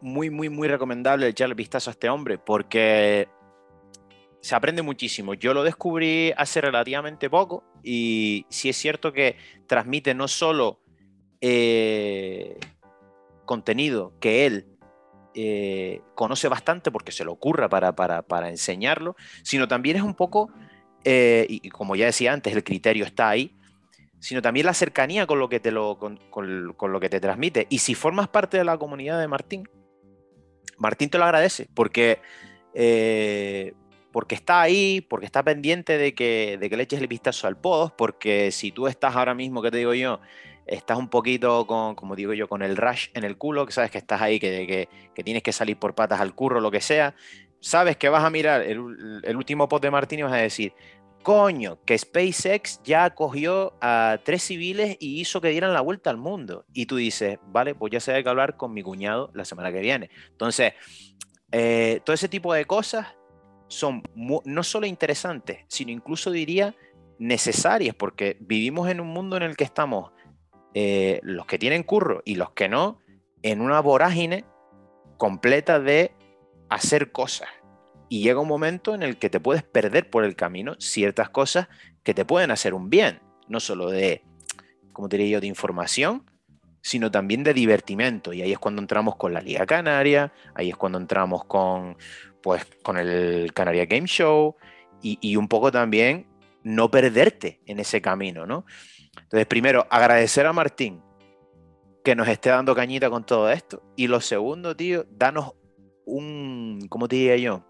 muy, 0.02 0.28
muy, 0.28 0.50
muy 0.50 0.68
recomendable 0.68 1.28
echarle 1.28 1.54
vistazo 1.54 1.88
a 1.88 1.92
este 1.92 2.10
hombre 2.10 2.36
porque 2.36 3.26
se 4.42 4.54
aprende 4.54 4.82
muchísimo. 4.82 5.32
Yo 5.32 5.54
lo 5.54 5.64
descubrí 5.64 6.34
hace 6.36 6.60
relativamente 6.60 7.30
poco 7.30 7.64
y 7.82 8.44
sí 8.50 8.68
es 8.68 8.76
cierto 8.76 9.14
que 9.14 9.36
transmite 9.66 10.12
no 10.12 10.28
solo 10.28 10.82
contenido 13.46 14.12
que 14.20 14.44
él 14.44 14.75
eh, 15.38 16.00
conoce 16.14 16.48
bastante 16.48 16.90
porque 16.90 17.12
se 17.12 17.22
le 17.22 17.30
ocurra 17.30 17.68
para, 17.68 17.92
para, 17.92 18.48
enseñarlo, 18.48 19.16
sino 19.42 19.68
también 19.68 19.96
es 19.96 20.02
un 20.02 20.14
poco, 20.14 20.50
eh, 21.04 21.44
y, 21.46 21.68
como 21.68 21.94
ya 21.94 22.06
decía 22.06 22.32
antes, 22.32 22.54
el 22.56 22.64
criterio 22.64 23.04
está 23.04 23.28
ahí, 23.28 23.54
sino 24.18 24.40
también 24.40 24.64
la 24.64 24.72
cercanía 24.72 25.26
con 25.26 25.38
lo 25.38 25.50
que 25.50 25.60
te, 25.60 25.72
lo, 25.72 25.98
con, 25.98 26.18
lo 26.80 27.00
que 27.00 27.10
te 27.10 27.20
transmite. 27.20 27.66
Y 27.68 27.80
si 27.80 27.94
formas 27.94 28.28
parte 28.28 28.56
de 28.56 28.64
la 28.64 28.78
comunidad 28.78 29.20
de 29.20 29.28
Martín, 29.28 29.68
Martín 30.78 31.10
te 31.10 31.18
lo 31.18 31.24
agradece 31.24 31.68
porque, 31.74 32.20
eh, 32.72 33.74
porque 34.12 34.36
está 34.36 34.62
ahí, 34.62 35.02
porque 35.02 35.26
está 35.26 35.42
pendiente 35.42 35.98
de 35.98 36.14
que, 36.14 36.56
de 36.58 36.70
que 36.70 36.78
le 36.78 36.84
eches 36.84 37.02
el 37.02 37.08
vistazo 37.08 37.46
al 37.46 37.58
post, 37.58 37.94
porque 37.94 38.50
si 38.52 38.72
tú 38.72 38.86
estás 38.86 39.14
ahora 39.16 39.34
mismo, 39.34 39.60
que 39.60 39.70
te 39.70 39.76
digo 39.76 39.92
yo, 39.92 40.18
estás 40.66 40.98
un 40.98 41.08
poquito 41.08 41.66
con, 41.66 41.94
como 41.94 42.16
digo 42.16 42.32
yo, 42.34 42.48
con 42.48 42.62
el 42.62 42.76
rush 42.76 43.08
en 43.14 43.24
el 43.24 43.38
culo, 43.38 43.66
que 43.66 43.72
sabes 43.72 43.90
que 43.90 43.98
estás 43.98 44.20
ahí, 44.20 44.38
que, 44.40 44.88
que, 45.14 45.24
tienes 45.24 45.42
que 45.42 45.52
salir 45.52 45.78
por 45.78 45.94
patas 45.94 46.20
al 46.20 46.34
curro, 46.34 46.60
lo 46.60 46.70
que 46.70 46.80
sea, 46.80 47.14
sabes 47.60 47.96
que 47.96 48.08
vas 48.08 48.24
a 48.24 48.30
mirar 48.30 48.62
el, 48.62 48.78
último 49.36 49.68
post 49.68 49.84
de 49.84 49.90
Martín 49.90 50.20
y 50.20 50.22
vas 50.22 50.32
a 50.32 50.36
decir, 50.36 50.72
coño, 51.22 51.78
que 51.84 51.96
SpaceX 51.96 52.80
ya 52.84 53.10
cogió 53.14 53.74
a 53.80 54.18
tres 54.24 54.42
civiles 54.42 54.96
y 55.00 55.20
hizo 55.20 55.40
que 55.40 55.50
dieran 55.50 55.72
la 55.72 55.80
vuelta 55.80 56.10
al 56.10 56.16
mundo. 56.16 56.64
Y 56.72 56.86
tú 56.86 56.96
dices, 56.96 57.38
vale, 57.46 57.74
pues 57.74 57.92
ya 57.92 58.00
se 58.00 58.12
hay 58.12 58.22
que 58.22 58.28
hablar 58.28 58.56
con 58.56 58.72
mi 58.72 58.82
cuñado 58.82 59.30
la 59.34 59.44
semana 59.44 59.72
que 59.72 59.80
viene. 59.80 60.10
Entonces, 60.30 60.74
eh, 61.52 62.00
todo 62.04 62.14
ese 62.14 62.28
tipo 62.28 62.52
de 62.54 62.64
cosas 62.64 63.08
son 63.68 64.02
no 64.14 64.62
solo 64.62 64.86
interesantes, 64.86 65.64
sino 65.66 65.90
incluso 65.90 66.30
diría 66.30 66.76
necesarias, 67.18 67.94
porque 67.94 68.36
vivimos 68.40 68.88
en 68.88 69.00
un 69.00 69.08
mundo 69.08 69.36
en 69.36 69.42
el 69.42 69.56
que 69.56 69.64
estamos 69.64 70.12
eh, 70.78 71.20
los 71.22 71.46
que 71.46 71.58
tienen 71.58 71.84
curro 71.84 72.20
y 72.26 72.34
los 72.34 72.50
que 72.50 72.68
no, 72.68 72.98
en 73.40 73.62
una 73.62 73.80
vorágine 73.80 74.44
completa 75.16 75.80
de 75.80 76.12
hacer 76.68 77.12
cosas. 77.12 77.48
Y 78.10 78.22
llega 78.22 78.40
un 78.40 78.48
momento 78.48 78.94
en 78.94 79.02
el 79.02 79.16
que 79.16 79.30
te 79.30 79.40
puedes 79.40 79.62
perder 79.62 80.10
por 80.10 80.22
el 80.22 80.36
camino 80.36 80.74
ciertas 80.78 81.30
cosas 81.30 81.68
que 82.02 82.12
te 82.12 82.26
pueden 82.26 82.50
hacer 82.50 82.74
un 82.74 82.90
bien, 82.90 83.22
no 83.48 83.58
solo 83.58 83.88
de, 83.88 84.22
como 84.92 85.08
diría 85.08 85.28
yo, 85.28 85.40
de 85.40 85.46
información, 85.46 86.30
sino 86.82 87.10
también 87.10 87.42
de 87.42 87.54
divertimento. 87.54 88.34
Y 88.34 88.42
ahí 88.42 88.52
es 88.52 88.58
cuando 88.58 88.82
entramos 88.82 89.16
con 89.16 89.32
la 89.32 89.40
Liga 89.40 89.64
Canaria, 89.64 90.30
ahí 90.54 90.68
es 90.68 90.76
cuando 90.76 90.98
entramos 90.98 91.46
con, 91.46 91.96
pues, 92.42 92.66
con 92.82 92.98
el 92.98 93.50
Canaria 93.54 93.86
Game 93.86 94.08
Show 94.08 94.56
y, 95.00 95.16
y 95.22 95.36
un 95.36 95.48
poco 95.48 95.72
también 95.72 96.26
no 96.66 96.90
perderte 96.90 97.60
en 97.66 97.78
ese 97.78 98.02
camino, 98.02 98.44
¿no? 98.44 98.66
Entonces, 99.22 99.46
primero, 99.46 99.86
agradecer 99.88 100.46
a 100.46 100.52
Martín 100.52 101.00
que 102.04 102.16
nos 102.16 102.26
esté 102.26 102.50
dando 102.50 102.74
cañita 102.74 103.08
con 103.08 103.24
todo 103.24 103.48
esto. 103.52 103.84
Y 103.94 104.08
lo 104.08 104.20
segundo, 104.20 104.74
tío, 104.74 105.06
danos 105.08 105.52
un, 106.06 106.84
¿cómo 106.88 107.06
te 107.06 107.14
diría 107.14 107.36
yo? 107.36 107.64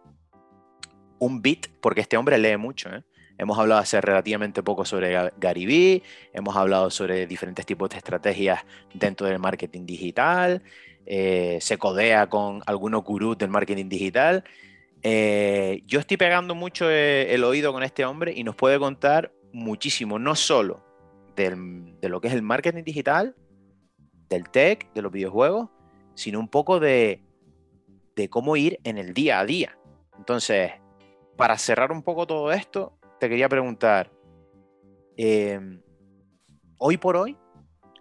Un 1.19 1.43
beat, 1.43 1.67
porque 1.83 2.01
este 2.01 2.17
hombre 2.17 2.39
lee 2.39 2.57
mucho, 2.57 2.89
¿eh? 2.89 3.05
Hemos 3.37 3.59
hablado 3.59 3.83
hace 3.83 4.01
relativamente 4.01 4.63
poco 4.63 4.87
sobre 4.87 5.31
Gary 5.37 5.67
Vee, 5.67 6.03
hemos 6.33 6.57
hablado 6.57 6.91
sobre 6.91 7.27
diferentes 7.27 7.67
tipos 7.67 7.91
de 7.91 7.99
estrategias 7.99 8.65
dentro 8.95 9.27
del 9.27 9.39
marketing 9.39 9.85
digital, 9.85 10.63
eh, 11.05 11.59
se 11.61 11.77
codea 11.77 12.31
con 12.31 12.63
algunos 12.65 13.05
gurús 13.05 13.37
del 13.37 13.51
marketing 13.51 13.91
digital. 13.91 14.43
Eh, 15.03 15.83
yo 15.87 16.01
estoy 16.01 16.17
pegando 16.17 16.55
mucho 16.55 16.91
el 16.91 17.45
oído 17.45 17.73
con 17.73 17.83
este 17.83 18.05
hombre 18.05 18.33
y 18.35 18.45
nos 18.45 18.57
puede 18.57 18.79
contar 18.79 19.33
muchísimo, 19.53 20.19
no 20.19 20.35
solo 20.35 20.85
de 21.37 22.09
lo 22.09 22.21
que 22.21 22.29
es 22.29 22.35
el 22.35 22.43
marketing 22.43 22.83
digital, 22.83 23.37
del 24.29 24.49
tech, 24.49 24.93
de 24.95 25.03
los 25.03 25.13
videojuegos, 25.13 25.69
sino 26.15 26.41
un 26.41 26.49
poco 26.49 26.81
de, 26.81 27.23
cómo 28.31 28.57
ir 28.57 28.81
en 28.85 28.99
el 28.99 29.13
día 29.13 29.41
a 29.41 29.45
día. 29.45 29.79
Entonces, 30.17 30.73
para 31.37 31.59
cerrar 31.59 31.93
un 31.93 32.03
poco 32.03 32.27
todo 32.27 32.53
esto, 32.53 32.99
te 33.21 33.29
quería 33.29 33.49
preguntar, 33.49 34.11
eh, 35.17 35.61
hoy 36.79 36.97
por 36.97 37.17
hoy, 37.17 37.37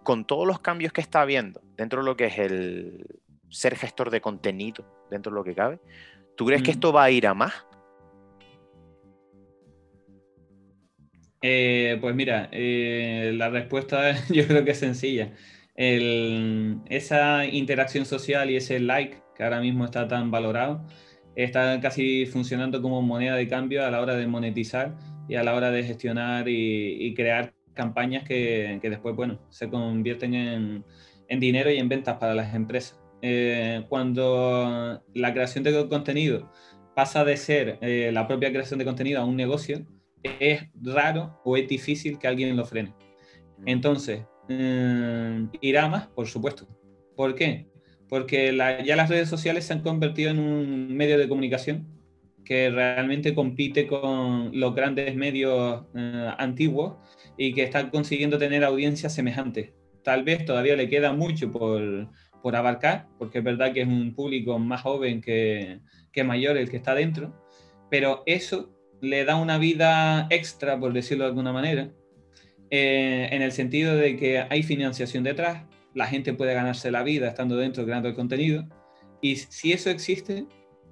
con 0.02 0.26
todos 0.26 0.46
los 0.46 0.60
cambios 0.60 0.92
que 0.92 1.00
está 1.00 1.20
habiendo 1.22 1.60
dentro 1.76 2.00
de 2.00 2.06
lo 2.06 2.16
que 2.16 2.26
es 2.26 2.38
el 2.38 3.06
ser 3.50 3.76
gestor 3.76 4.10
de 4.10 4.20
contenido, 4.20 4.84
dentro 5.10 5.30
de 5.30 5.36
lo 5.36 5.44
que 5.44 5.54
cabe, 5.54 5.78
¿tú 6.36 6.46
crees 6.46 6.62
que 6.62 6.70
esto 6.70 6.92
va 6.92 7.04
a 7.04 7.10
ir 7.10 7.26
a 7.26 7.34
más? 7.34 7.54
Eh, 11.42 11.98
pues 12.00 12.14
mira, 12.14 12.48
eh, 12.52 13.32
la 13.34 13.50
respuesta 13.50 14.14
yo 14.30 14.46
creo 14.46 14.64
que 14.64 14.72
es 14.72 14.78
sencilla. 14.78 15.32
esa 15.76 17.46
interacción 17.46 18.06
social 18.06 18.50
y 18.50 18.56
ese 18.56 18.80
like 18.80 19.22
que 19.36 19.44
ahora 19.44 19.60
mismo 19.60 19.84
está 19.84 20.08
tan 20.08 20.30
valorado, 20.30 20.84
está 21.36 21.80
casi 21.80 22.26
funcionando 22.26 22.80
como 22.82 23.02
moneda 23.02 23.36
de 23.36 23.46
cambio 23.48 23.84
a 23.84 23.90
la 23.90 24.00
hora 24.00 24.16
de 24.16 24.26
monetizar 24.26 24.96
y 25.28 25.34
a 25.34 25.44
la 25.44 25.54
hora 25.54 25.70
de 25.70 25.84
gestionar 25.84 26.48
y, 26.48 27.14
crear 27.14 27.52
campañas 27.74 28.24
que, 28.24 28.78
después, 28.82 29.14
bueno, 29.14 29.38
se 29.50 29.68
convierten 29.68 30.34
en, 30.34 30.84
dinero 31.40 31.70
y 31.70 31.78
en 31.78 31.88
ventas 31.88 32.16
para 32.18 32.34
las 32.34 32.54
empresas. 32.54 32.98
Eh, 33.22 33.84
cuando 33.88 35.02
la 35.14 35.32
creación 35.32 35.64
de 35.64 35.88
contenido 35.88 36.50
pasa 36.94 37.24
de 37.24 37.36
ser 37.36 37.78
la 38.12 38.26
propia 38.26 38.50
creación 38.50 38.78
de 38.78 38.84
contenido 38.84 39.20
a 39.20 39.24
un 39.24 39.36
negocio, 39.36 39.86
es 40.40 40.62
raro 40.82 41.40
o 41.44 41.56
es 41.56 41.68
difícil 41.68 42.18
que 42.18 42.28
alguien 42.28 42.56
lo 42.56 42.64
frene. 42.64 42.94
Mm. 43.58 43.68
Entonces, 43.68 44.24
eh, 44.48 45.46
irá 45.60 45.88
más, 45.88 46.08
por 46.08 46.26
supuesto. 46.26 46.66
¿Por 47.16 47.34
qué? 47.34 47.68
Porque 48.08 48.54
ya 48.84 48.96
las 48.96 49.08
redes 49.08 49.28
sociales 49.28 49.64
se 49.64 49.72
han 49.72 49.82
convertido 49.82 50.30
en 50.30 50.38
un 50.38 50.94
medio 50.94 51.18
de 51.18 51.28
comunicación 51.28 51.88
que 52.44 52.70
realmente 52.70 53.34
compite 53.34 53.88
con 53.88 54.52
los 54.58 54.74
grandes 54.74 55.16
medios 55.16 55.84
eh, 55.96 56.30
antiguos 56.38 56.94
y 57.36 57.52
que 57.52 57.64
está 57.64 57.90
consiguiendo 57.90 58.38
tener 58.38 58.62
audiencias 58.62 59.14
semejantes. 59.14 59.72
Tal 60.04 60.22
vez 60.22 60.44
todavía 60.44 60.76
le 60.76 60.88
queda 60.88 61.12
mucho 61.12 61.50
por, 61.50 62.08
por 62.42 62.56
abarcar, 62.56 63.08
porque 63.18 63.38
es 63.38 63.44
verdad 63.44 63.72
que 63.72 63.82
es 63.82 63.88
un 63.88 64.14
público 64.14 64.58
más 64.58 64.82
joven 64.82 65.20
que, 65.20 65.80
que 66.12 66.24
mayor 66.24 66.56
el 66.56 66.70
que 66.70 66.76
está 66.76 66.94
dentro, 66.94 67.34
pero 67.90 68.22
eso 68.26 68.72
le 69.00 69.24
da 69.24 69.36
una 69.36 69.58
vida 69.58 70.26
extra, 70.30 70.78
por 70.78 70.92
decirlo 70.92 71.24
de 71.24 71.30
alguna 71.30 71.52
manera, 71.52 71.90
eh, 72.70 73.28
en 73.30 73.42
el 73.42 73.52
sentido 73.52 73.94
de 73.96 74.16
que 74.16 74.44
hay 74.48 74.62
financiación 74.62 75.24
detrás, 75.24 75.64
la 75.94 76.06
gente 76.06 76.34
puede 76.34 76.54
ganarse 76.54 76.90
la 76.90 77.02
vida 77.02 77.28
estando 77.28 77.56
dentro 77.56 77.84
creando 77.84 78.08
el 78.08 78.14
contenido, 78.14 78.66
y 79.20 79.36
si 79.36 79.72
eso 79.72 79.90
existe, 79.90 80.46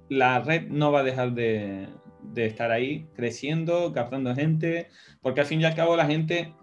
la 0.09 0.39
red 0.39 0.67
no 0.67 0.91
va 0.91 1.01
a 1.01 1.03
dejar 1.03 1.33
de, 1.33 1.87
estar 2.35 2.71
ahí 2.71 3.07
creciendo, 3.15 3.93
captando 3.93 4.35
gente, 4.35 4.87
porque 5.21 5.41
al 5.41 5.47
fin 5.47 5.61
y 5.61 5.65
al 5.65 5.75
cabo 5.75 5.95
la 5.95 6.05
gente 6.05 6.53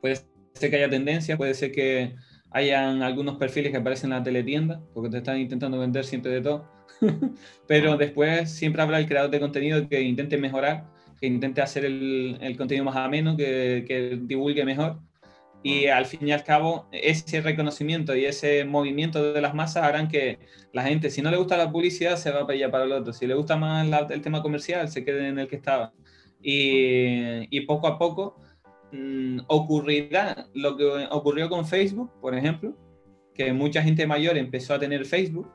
puede 0.00 0.16
ser 0.54 0.70
que 0.70 0.76
haya 0.76 0.90
tendencias, 0.90 1.38
puede 1.38 1.54
ser 1.54 1.72
que 1.72 2.14
hayan 2.50 3.02
algunos 3.02 3.36
perfiles 3.36 3.72
que 3.72 3.78
aparecen 3.78 4.12
en 4.12 4.18
la 4.18 4.24
teletienda, 4.24 4.80
porque 4.94 5.10
te 5.10 5.18
están 5.18 5.38
intentando 5.38 5.78
vender 5.78 6.04
siempre 6.04 6.32
de 6.32 6.40
todo 6.40 6.78
Pero 7.66 7.96
después 7.96 8.50
siempre 8.50 8.82
habrá 8.82 8.98
el 8.98 9.06
creador 9.06 9.30
de 9.30 9.40
contenido 9.40 9.88
que 9.88 10.00
intente 10.00 10.38
mejorar, 10.38 10.86
que 11.20 11.26
intente 11.26 11.60
hacer 11.60 11.84
el, 11.84 12.38
el 12.40 12.56
contenido 12.56 12.84
más 12.84 12.96
ameno, 12.96 13.36
que, 13.36 13.84
que, 13.86 14.18
divulgue 14.22 14.64
mejor. 14.64 15.00
Y 15.62 15.86
al 15.86 16.06
fin 16.06 16.26
y 16.28 16.32
al 16.32 16.44
cabo, 16.44 16.88
ese 16.92 17.40
reconocimiento 17.40 18.14
y 18.14 18.24
ese 18.24 18.64
movimiento 18.64 19.32
de 19.32 19.40
las 19.40 19.54
masas 19.54 19.82
harán 19.82 20.08
que 20.08 20.38
la 20.72 20.84
gente, 20.84 21.10
si 21.10 21.20
no 21.20 21.30
le 21.32 21.36
gusta 21.36 21.56
la 21.56 21.72
publicidad, 21.72 22.16
se 22.16 22.30
va 22.30 22.46
para 22.46 22.54
allá 22.54 22.70
para 22.70 22.84
el 22.84 22.92
otro. 22.92 23.12
Si 23.12 23.26
le 23.26 23.34
gusta 23.34 23.56
más 23.56 23.86
el 24.10 24.22
tema 24.22 24.40
comercial, 24.40 24.88
se 24.88 25.04
quede 25.04 25.28
en 25.28 25.38
el 25.38 25.48
que 25.48 25.56
estaba. 25.56 25.92
Y, 26.40 27.56
y 27.56 27.62
poco 27.62 27.88
a 27.88 27.98
poco 27.98 28.40
mmm, 28.92 29.40
ocurrirá 29.46 30.46
lo 30.54 30.76
que 30.76 30.84
ocurrió 31.10 31.48
con 31.48 31.66
Facebook, 31.66 32.10
por 32.20 32.34
ejemplo, 32.34 32.76
que 33.34 33.52
mucha 33.52 33.82
gente 33.82 34.06
mayor 34.06 34.36
empezó 34.36 34.74
a 34.74 34.78
tener 34.78 35.04
Facebook 35.04 35.50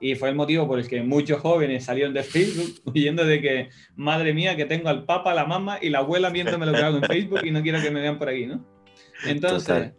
y 0.00 0.16
fue 0.16 0.30
el 0.30 0.34
motivo 0.34 0.66
por 0.66 0.80
el 0.80 0.88
que 0.88 1.02
muchos 1.02 1.40
jóvenes 1.40 1.84
salieron 1.84 2.12
de 2.12 2.22
Facebook 2.24 2.74
huyendo 2.84 3.24
de 3.24 3.40
que, 3.40 3.68
madre 3.94 4.34
mía, 4.34 4.56
que 4.56 4.64
tengo 4.64 4.88
al 4.88 5.04
papa, 5.04 5.32
la 5.32 5.46
mamá 5.46 5.78
y 5.80 5.90
la 5.90 6.00
abuela 6.00 6.30
viéndome 6.30 6.66
lo 6.66 6.72
que 6.72 6.82
hago 6.82 6.96
en 6.98 7.04
Facebook 7.04 7.40
y 7.44 7.52
no 7.52 7.62
quiero 7.62 7.80
que 7.80 7.90
me 7.90 8.00
vean 8.00 8.18
por 8.18 8.28
aquí, 8.28 8.46
¿no? 8.46 8.66
Entonces, 9.24 9.92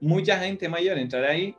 mucha 0.00 0.38
gente 0.38 0.68
mayor 0.68 0.98
entrará 0.98 1.30
ahí 1.30 1.56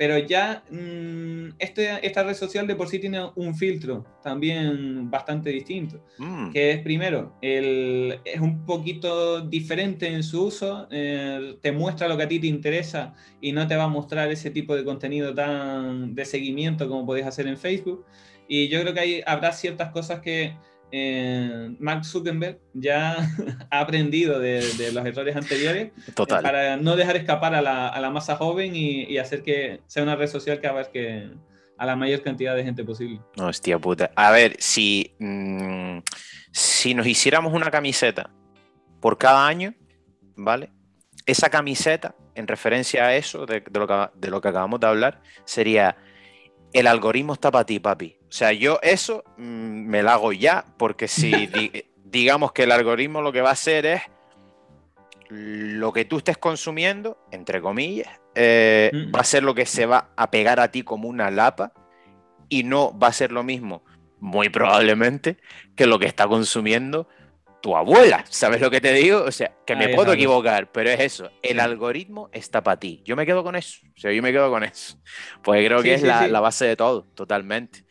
pero 0.00 0.16
ya 0.16 0.62
mm, 0.70 1.56
este, 1.58 2.06
esta 2.06 2.22
red 2.22 2.32
social 2.32 2.66
de 2.66 2.74
por 2.74 2.88
sí 2.88 2.98
tiene 2.98 3.20
un 3.34 3.54
filtro 3.54 4.06
también 4.22 5.10
bastante 5.10 5.50
distinto, 5.50 6.02
mm. 6.16 6.52
que 6.52 6.70
es 6.70 6.78
primero, 6.80 7.36
el, 7.42 8.18
es 8.24 8.40
un 8.40 8.64
poquito 8.64 9.42
diferente 9.42 10.08
en 10.08 10.22
su 10.22 10.46
uso, 10.46 10.88
eh, 10.90 11.58
te 11.60 11.70
muestra 11.72 12.08
lo 12.08 12.16
que 12.16 12.22
a 12.22 12.28
ti 12.28 12.40
te 12.40 12.46
interesa 12.46 13.12
y 13.42 13.52
no 13.52 13.66
te 13.66 13.76
va 13.76 13.84
a 13.84 13.88
mostrar 13.88 14.30
ese 14.32 14.50
tipo 14.50 14.74
de 14.74 14.84
contenido 14.84 15.34
tan 15.34 16.14
de 16.14 16.24
seguimiento 16.24 16.88
como 16.88 17.04
podéis 17.04 17.26
hacer 17.26 17.46
en 17.46 17.58
Facebook. 17.58 18.06
Y 18.48 18.68
yo 18.68 18.80
creo 18.80 18.94
que 18.94 19.00
hay, 19.00 19.22
habrá 19.26 19.52
ciertas 19.52 19.90
cosas 19.90 20.20
que 20.20 20.56
eh, 20.92 21.74
Mark 21.78 22.04
Zuckerberg 22.04 22.58
ya 22.74 23.16
ha 23.70 23.80
aprendido 23.80 24.38
de, 24.38 24.60
los 24.92 25.06
errores 25.06 25.36
anteriores 25.36 25.92
para 26.14 26.76
no 26.76 26.96
dejar 26.96 27.16
escapar 27.16 27.54
a 27.54 27.62
la, 27.62 28.10
masa 28.10 28.36
joven 28.36 28.74
y, 28.74 29.18
hacer 29.18 29.42
que 29.42 29.80
sea 29.86 30.02
una 30.02 30.16
red 30.16 30.28
social 30.28 30.60
que 30.60 30.66
abarque 30.66 31.30
a 31.78 31.86
la 31.86 31.96
mayor 31.96 32.22
cantidad 32.22 32.54
de 32.56 32.64
gente 32.64 32.84
posible. 32.84 33.20
Hostia 33.38 33.78
puta. 33.78 34.10
A 34.14 34.30
ver, 34.30 34.56
si, 34.58 35.14
mm, 35.18 35.98
si 36.52 36.94
nos 36.94 37.06
hiciéramos 37.06 37.54
una 37.54 37.70
camiseta 37.70 38.30
por 39.00 39.16
cada 39.16 39.46
año, 39.46 39.74
¿vale? 40.36 40.70
Esa 41.24 41.48
camiseta, 41.48 42.14
en 42.34 42.48
referencia 42.48 43.04
a 43.04 43.16
eso, 43.16 43.46
de, 43.46 43.62
lo, 43.72 43.86
que, 43.86 44.10
de 44.14 44.30
lo 44.30 44.40
que 44.40 44.48
acabamos 44.48 44.80
de 44.80 44.86
hablar, 44.86 45.22
sería 45.44 45.96
el 46.72 46.86
algoritmo 46.86 47.34
está 47.34 47.50
para 47.50 47.64
ti, 47.64 47.80
papi. 47.80 48.16
O 48.28 48.32
sea, 48.32 48.52
yo 48.52 48.78
eso 48.82 49.24
mm, 49.36 49.86
me 49.86 50.02
lo 50.02 50.10
hago 50.10 50.32
ya, 50.32 50.64
porque 50.76 51.08
si 51.08 51.50
digamos 52.04 52.52
que 52.52 52.64
el 52.64 52.72
algoritmo 52.72 53.22
lo 53.22 53.32
que 53.32 53.40
va 53.40 53.50
a 53.50 53.52
hacer 53.52 53.86
es 53.86 54.02
lo 55.28 55.92
que 55.92 56.04
tú 56.04 56.18
estés 56.18 56.38
consumiendo, 56.38 57.18
entre 57.30 57.60
comillas, 57.60 58.08
eh, 58.34 58.90
mm. 58.92 59.14
va 59.14 59.20
a 59.20 59.24
ser 59.24 59.42
lo 59.42 59.54
que 59.54 59.66
se 59.66 59.86
va 59.86 60.10
a 60.16 60.30
pegar 60.30 60.60
a 60.60 60.70
ti 60.70 60.82
como 60.82 61.08
una 61.08 61.30
lapa 61.30 61.72
y 62.48 62.64
no 62.64 62.96
va 62.98 63.08
a 63.08 63.12
ser 63.12 63.32
lo 63.32 63.42
mismo, 63.42 63.84
muy 64.18 64.48
probablemente, 64.48 65.38
que 65.76 65.86
lo 65.86 65.98
que 65.98 66.06
está 66.06 66.26
consumiendo 66.26 67.08
tu 67.60 67.76
abuela, 67.76 68.24
¿sabes 68.28 68.60
lo 68.60 68.70
que 68.70 68.80
te 68.80 68.92
digo? 68.92 69.22
O 69.22 69.32
sea, 69.32 69.54
que 69.66 69.76
me 69.76 69.94
puedo 69.94 70.12
equivocar, 70.12 70.70
pero 70.72 70.90
es 70.90 71.00
eso, 71.00 71.30
el 71.42 71.60
algoritmo 71.60 72.30
está 72.32 72.62
para 72.62 72.78
ti. 72.78 73.02
Yo 73.04 73.16
me 73.16 73.26
quedo 73.26 73.42
con 73.42 73.56
eso, 73.56 73.80
o 73.96 74.00
sea, 74.00 74.12
yo 74.12 74.22
me 74.22 74.32
quedo 74.32 74.50
con 74.50 74.64
eso, 74.64 74.98
pues 75.42 75.64
creo 75.66 75.82
que 75.82 75.94
es 75.94 76.02
la, 76.02 76.40
base 76.40 76.64
de 76.64 76.76
todo, 76.76 77.04
totalmente. 77.14 77.84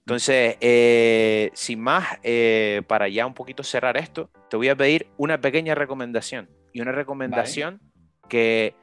Entonces, 0.00 0.56
eh, 0.60 1.50
sin 1.54 1.80
más, 1.80 2.18
eh, 2.22 2.82
para 2.86 3.08
ya 3.08 3.26
un 3.26 3.34
poquito 3.34 3.62
cerrar 3.62 3.96
esto, 3.96 4.30
te 4.48 4.56
voy 4.56 4.68
a 4.68 4.76
pedir 4.76 5.06
una 5.16 5.40
pequeña 5.40 5.74
recomendación, 5.74 6.48
y 6.72 6.80
una 6.80 6.92
recomendación 6.92 7.80
que 8.28 8.74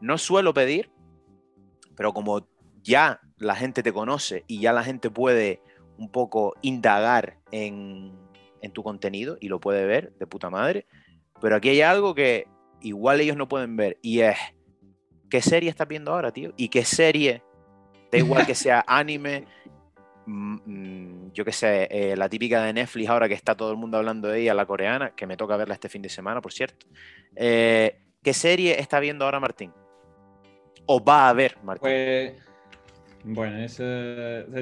no 0.00 0.18
suelo 0.18 0.54
pedir, 0.54 0.90
pero 1.96 2.12
como 2.12 2.48
ya 2.82 3.20
la 3.38 3.54
gente 3.54 3.82
te 3.82 3.92
conoce 3.92 4.44
y 4.46 4.60
ya 4.60 4.72
la 4.72 4.84
gente 4.84 5.10
puede 5.10 5.62
un 5.98 6.10
poco 6.10 6.54
indagar 6.62 7.38
en 7.50 8.12
en 8.62 8.72
tu 8.72 8.82
contenido 8.82 9.36
y 9.40 9.48
lo 9.48 9.60
puede 9.60 9.86
ver 9.86 10.12
de 10.14 10.26
puta 10.26 10.50
madre. 10.50 10.86
Pero 11.40 11.56
aquí 11.56 11.70
hay 11.70 11.82
algo 11.82 12.14
que 12.14 12.46
igual 12.80 13.20
ellos 13.20 13.36
no 13.36 13.48
pueden 13.48 13.76
ver 13.76 13.98
y 14.02 14.20
es 14.20 14.36
¿qué 15.30 15.40
serie 15.40 15.70
estás 15.70 15.88
viendo 15.88 16.12
ahora, 16.12 16.32
tío? 16.32 16.52
¿Y 16.56 16.68
qué 16.68 16.84
serie? 16.84 17.42
Da 18.10 18.18
igual 18.18 18.44
que 18.44 18.54
sea 18.54 18.84
anime, 18.86 19.46
mm, 20.26 20.56
mm, 20.66 21.32
yo 21.32 21.44
qué 21.44 21.52
sé, 21.52 21.88
eh, 21.90 22.16
la 22.16 22.28
típica 22.28 22.62
de 22.64 22.72
Netflix 22.72 23.08
ahora 23.08 23.28
que 23.28 23.34
está 23.34 23.54
todo 23.54 23.70
el 23.70 23.76
mundo 23.76 23.96
hablando 23.96 24.28
de 24.28 24.40
ella, 24.40 24.52
la 24.52 24.66
coreana, 24.66 25.14
que 25.14 25.26
me 25.26 25.36
toca 25.36 25.56
verla 25.56 25.74
este 25.74 25.88
fin 25.88 26.02
de 26.02 26.08
semana, 26.08 26.40
por 26.40 26.52
cierto. 26.52 26.86
Eh, 27.36 28.00
¿Qué 28.22 28.34
serie 28.34 28.78
está 28.80 29.00
viendo 29.00 29.24
ahora 29.24 29.40
Martín? 29.40 29.72
¿O 30.86 31.02
va 31.02 31.28
a 31.28 31.32
ver 31.32 31.56
Martín? 31.62 31.82
Pues, 31.82 32.34
bueno, 33.22 33.66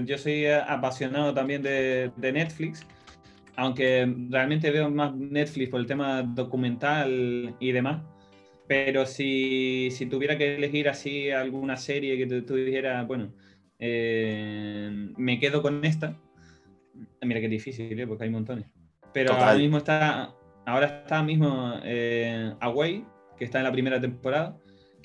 yo 0.05 0.19
soy 0.19 0.47
apasionado 0.47 1.33
también 1.33 1.63
de, 1.63 2.13
de 2.17 2.33
Netflix 2.33 2.87
aunque 3.59 4.09
realmente 4.31 4.71
veo 4.71 4.89
más 4.89 5.13
Netflix 5.17 5.69
por 5.69 5.81
el 5.81 5.87
tema 5.87 6.23
documental 6.23 7.57
y 7.59 7.73
demás, 7.73 8.05
pero 8.69 9.05
si, 9.05 9.89
si 9.91 10.07
tuviera 10.07 10.39
que 10.39 10.55
elegir 10.55 10.89
así 10.89 11.33
alguna 11.33 11.77
serie 11.77 12.17
que 12.17 12.43
tú 12.43 12.55
dijeras, 12.55 13.05
bueno, 13.09 13.33
eh, 13.81 15.11
me 15.17 15.41
quedo 15.41 15.61
con 15.61 15.85
esta, 15.85 16.17
mira 17.21 17.41
que 17.41 17.47
es 17.47 17.51
difícil, 17.51 17.99
¿eh? 17.99 18.07
porque 18.07 18.25
hay 18.25 18.31
montones, 18.31 18.67
pero 19.13 19.33
ahora 19.33 19.55
mismo 19.55 19.79
está, 19.79 20.33
ahora 20.65 21.03
está 21.03 21.25
mismo 21.25 21.81
eh, 21.83 22.55
Away, 22.61 23.05
que 23.37 23.45
está 23.45 23.59
en 23.59 23.65
la 23.65 23.73
primera 23.73 24.01
temporada, 24.01 24.57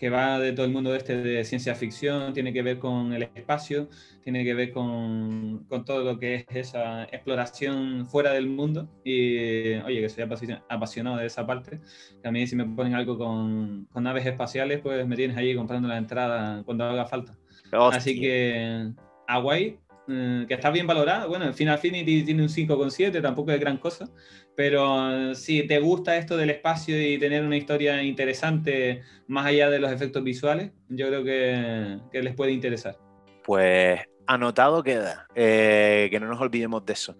que 0.04 0.10
va 0.10 0.38
de 0.38 0.52
todo 0.52 0.66
el 0.66 0.74
mundo 0.74 0.94
este 0.94 1.16
de 1.16 1.46
ciencia 1.46 1.76
ficción, 1.76 2.34
tiene 2.34 2.52
que 2.52 2.62
ver 2.62 2.78
con 2.78 3.13
el 3.13 3.24
espacio, 3.24 3.88
tiene 4.22 4.44
que 4.44 4.54
ver 4.54 4.74
con, 4.74 5.63
con 5.70 5.86
todo 5.86 6.04
lo 6.04 6.20
que 6.20 6.36
es 6.36 6.46
esa 6.50 7.06
exploración 7.06 8.06
fuera 8.06 8.34
del 8.34 8.48
mundo. 8.48 8.89
Y 9.06 9.76
oye, 9.76 10.02
que 10.02 10.10
soy 10.10 10.26
apasionado 10.68 11.16
de 11.16 11.28
esa 11.28 11.48
parte. 11.48 11.80
Que 12.22 12.28
a 12.28 12.32
mí 12.34 12.46
si 12.48 12.58
me 12.58 12.66
ponen 12.66 12.96
algo 12.96 13.18
con, 13.18 13.86
con 13.94 14.04
naves 14.04 14.26
espaciales, 14.26 14.82
pues 14.82 15.08
me 15.08 15.16
tienes 15.16 15.38
allí 15.38 15.56
comprando 15.56 15.88
la 15.88 15.98
entrada 15.98 16.63
cuando 16.66 16.84
haga 16.84 17.06
falta. 17.06 17.38
Así 17.72 18.20
que 18.20 18.92
Hawaii 19.30 19.80
eh, 20.08 20.46
que 20.48 20.54
está 20.54 20.70
bien 20.70 20.86
valorada. 20.86 21.28
Bueno, 21.28 21.46
el 21.46 21.54
Final 21.54 21.76
Affinity 21.76 22.24
tiene 22.24 22.44
un 22.44 22.50
5,7, 22.50 23.22
tampoco 23.22 23.52
es 23.52 23.60
gran 23.60 23.78
cosa, 23.78 24.10
pero 24.56 25.32
eh, 25.32 25.36
si 25.36 25.66
te 25.68 25.80
gusta 25.80 26.18
esto 26.18 26.38
del 26.38 26.50
espacio 26.50 27.02
y 27.02 27.18
tener 27.18 27.44
una 27.44 27.58
historia 27.58 28.02
interesante 28.04 29.02
más 29.28 29.46
allá 29.46 29.70
de 29.70 29.80
los 29.80 29.92
efectos 29.92 30.24
visuales, 30.24 30.72
yo 30.89 31.08
creo 31.08 31.24
que, 31.24 32.00
que 32.12 32.22
les 32.22 32.36
puede 32.36 32.52
interesar. 32.52 32.98
Pues 33.44 34.00
anotado 34.28 34.84
queda, 34.84 35.28
eh, 35.36 36.08
que 36.12 36.20
no 36.20 36.28
nos 36.28 36.39
olvidemos 36.39 36.86
de 36.86 36.94
eso. 36.94 37.18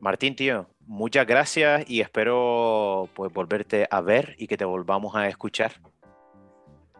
Martín, 0.00 0.36
tío, 0.36 0.68
muchas 0.86 1.26
gracias 1.26 1.88
y 1.88 2.00
espero 2.00 3.08
pues 3.14 3.32
volverte 3.32 3.86
a 3.90 4.00
ver 4.00 4.36
y 4.38 4.46
que 4.46 4.56
te 4.56 4.64
volvamos 4.64 5.14
a 5.16 5.28
escuchar. 5.28 5.72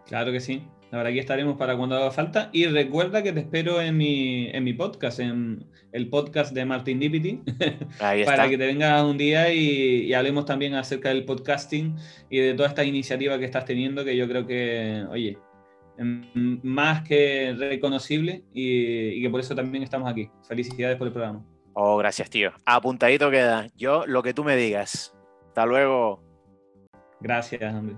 Claro 0.07 0.33
que 0.33 0.40
sí. 0.40 0.64
Verdad, 0.90 1.09
aquí 1.09 1.18
estaremos 1.18 1.57
para 1.57 1.77
cuando 1.77 1.96
haga 1.96 2.11
falta. 2.11 2.48
Y 2.53 2.66
recuerda 2.66 3.22
que 3.22 3.33
te 3.33 3.40
espero 3.40 3.81
en 3.81 3.96
mi, 3.96 4.48
en 4.48 4.64
mi 4.64 4.72
podcast, 4.72 5.20
en 5.20 5.66
el 5.92 6.09
podcast 6.09 6.55
de 6.55 6.64
Martin 6.64 6.98
Dipity, 6.98 7.42
para 7.98 8.48
que 8.48 8.57
te 8.57 8.66
vengas 8.66 9.03
un 9.05 9.18
día 9.18 9.53
y, 9.53 10.12
hablemos 10.14 10.46
también 10.46 10.74
acerca 10.74 11.11
del 11.11 11.24
podcasting 11.24 11.96
y 12.31 12.38
de 12.38 12.55
toda 12.55 12.68
esta 12.68 12.85
iniciativa 12.85 13.38
que 13.38 13.44
estás 13.44 13.64
teniendo, 13.64 14.05
que 14.05 14.16
yo 14.16 14.27
creo 14.27 14.46
que, 14.46 15.05
oye, 15.11 15.38
más 16.62 17.03
que 17.03 17.55
reconocible 17.59 18.44
y, 18.55 19.18
y 19.18 19.22
que 19.22 19.31
por 19.31 19.40
eso 19.40 19.55
también 19.55 19.83
estamos 19.83 20.11
aquí. 20.11 20.31
Felicidades 20.48 20.96
por 20.96 21.09
el 21.09 21.12
programa. 21.12 21.44
Oh, 21.74 21.96
gracias, 21.96 22.31
tío. 22.31 22.53
Apuntadito 22.64 23.31
queda. 23.31 23.68
Yo, 23.77 24.07
lo 24.07 24.22
que 24.22 24.35
tú 24.35 24.42
me 24.42 24.57
digas. 24.57 25.14
Hasta 25.48 25.66
luego. 25.66 26.22
Gracias, 27.20 27.74
hombre. 27.74 27.96